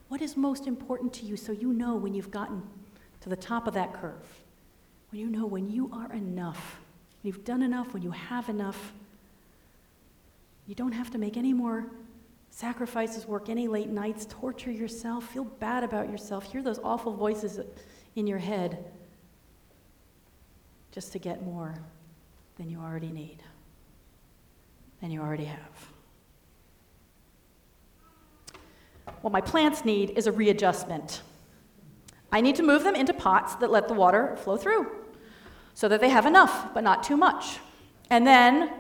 what 0.07 0.23
is 0.23 0.37
most 0.37 0.69
important 0.69 1.13
to 1.15 1.27
you 1.27 1.37
so 1.37 1.51
you 1.51 1.73
know 1.73 1.97
when 1.97 2.15
you've 2.15 2.31
gotten 2.31 2.63
to 3.23 3.29
the 3.29 3.35
top 3.35 3.67
of 3.67 3.75
that 3.75 3.93
curve, 3.93 4.25
when 5.11 5.21
you 5.21 5.27
know 5.27 5.47
when 5.47 5.69
you 5.69 5.91
are 5.93 6.13
enough, 6.13 6.79
when 7.23 7.33
you've 7.33 7.45
done 7.45 7.61
enough, 7.61 7.93
when 7.93 8.05
you 8.05 8.13
have 8.13 8.49
enough. 8.49 8.93
You 10.69 10.77
don't 10.77 10.93
have 10.93 11.11
to 11.11 11.19
make 11.19 11.37
any 11.37 11.53
more 11.53 11.87
sacrifices, 12.51 13.27
work 13.27 13.49
any 13.49 13.67
late 13.67 13.89
nights, 13.89 14.29
torture 14.31 14.71
yourself, 14.71 15.29
feel 15.33 15.45
bad 15.45 15.83
about 15.83 16.09
yourself, 16.09 16.45
hear 16.45 16.63
those 16.63 16.79
awful 16.85 17.13
voices 17.13 17.59
in 18.15 18.29
your 18.29 18.39
head 18.39 18.85
just 20.93 21.11
to 21.13 21.19
get 21.19 21.43
more 21.45 21.75
than 22.59 22.71
you 22.71 22.79
already 22.79 23.11
need, 23.11 23.39
than 25.01 25.11
you 25.11 25.21
already 25.21 25.45
have. 25.45 25.91
What 29.21 29.33
my 29.33 29.41
plants 29.41 29.85
need 29.85 30.11
is 30.17 30.27
a 30.27 30.33
readjustment. 30.33 31.23
I 32.33 32.41
need 32.41 32.57
to 32.57 32.63
move 32.63 32.85
them 32.85 32.95
into 32.95 33.15
pots 33.15 33.55
that 33.57 33.71
let 33.71 33.89
the 33.89 33.95
water 33.95 34.37
flow 34.37 34.57
through 34.57 34.91
so 35.75 35.89
that 35.89 36.01
they 36.01 36.09
have 36.09 36.27
enough, 36.27 36.73
but 36.75 36.83
not 36.83 37.03
too 37.03 37.17
much. 37.17 37.59
And 38.11 38.27
then 38.27 38.71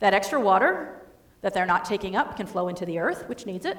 that 0.00 0.14
extra 0.14 0.40
water 0.40 1.02
that 1.40 1.54
they're 1.54 1.66
not 1.66 1.84
taking 1.84 2.16
up 2.16 2.36
can 2.36 2.46
flow 2.46 2.68
into 2.68 2.84
the 2.86 2.98
earth, 2.98 3.28
which 3.28 3.46
needs 3.46 3.66
it, 3.66 3.78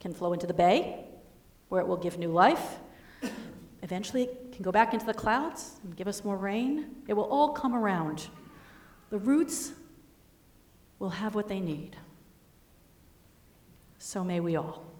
can 0.00 0.12
flow 0.14 0.32
into 0.32 0.46
the 0.46 0.54
bay, 0.54 1.04
where 1.68 1.80
it 1.80 1.86
will 1.86 1.96
give 1.96 2.18
new 2.18 2.30
life. 2.30 2.78
Eventually, 3.82 4.24
it 4.24 4.52
can 4.52 4.62
go 4.62 4.72
back 4.72 4.94
into 4.94 5.06
the 5.06 5.14
clouds 5.14 5.76
and 5.84 5.96
give 5.96 6.08
us 6.08 6.24
more 6.24 6.36
rain. 6.36 6.96
It 7.08 7.14
will 7.14 7.24
all 7.24 7.50
come 7.50 7.74
around. 7.74 8.28
The 9.10 9.18
roots 9.18 9.72
will 10.98 11.10
have 11.10 11.34
what 11.34 11.48
they 11.48 11.60
need. 11.60 11.96
So 13.98 14.24
may 14.24 14.40
we 14.40 14.56
all. 14.56 14.95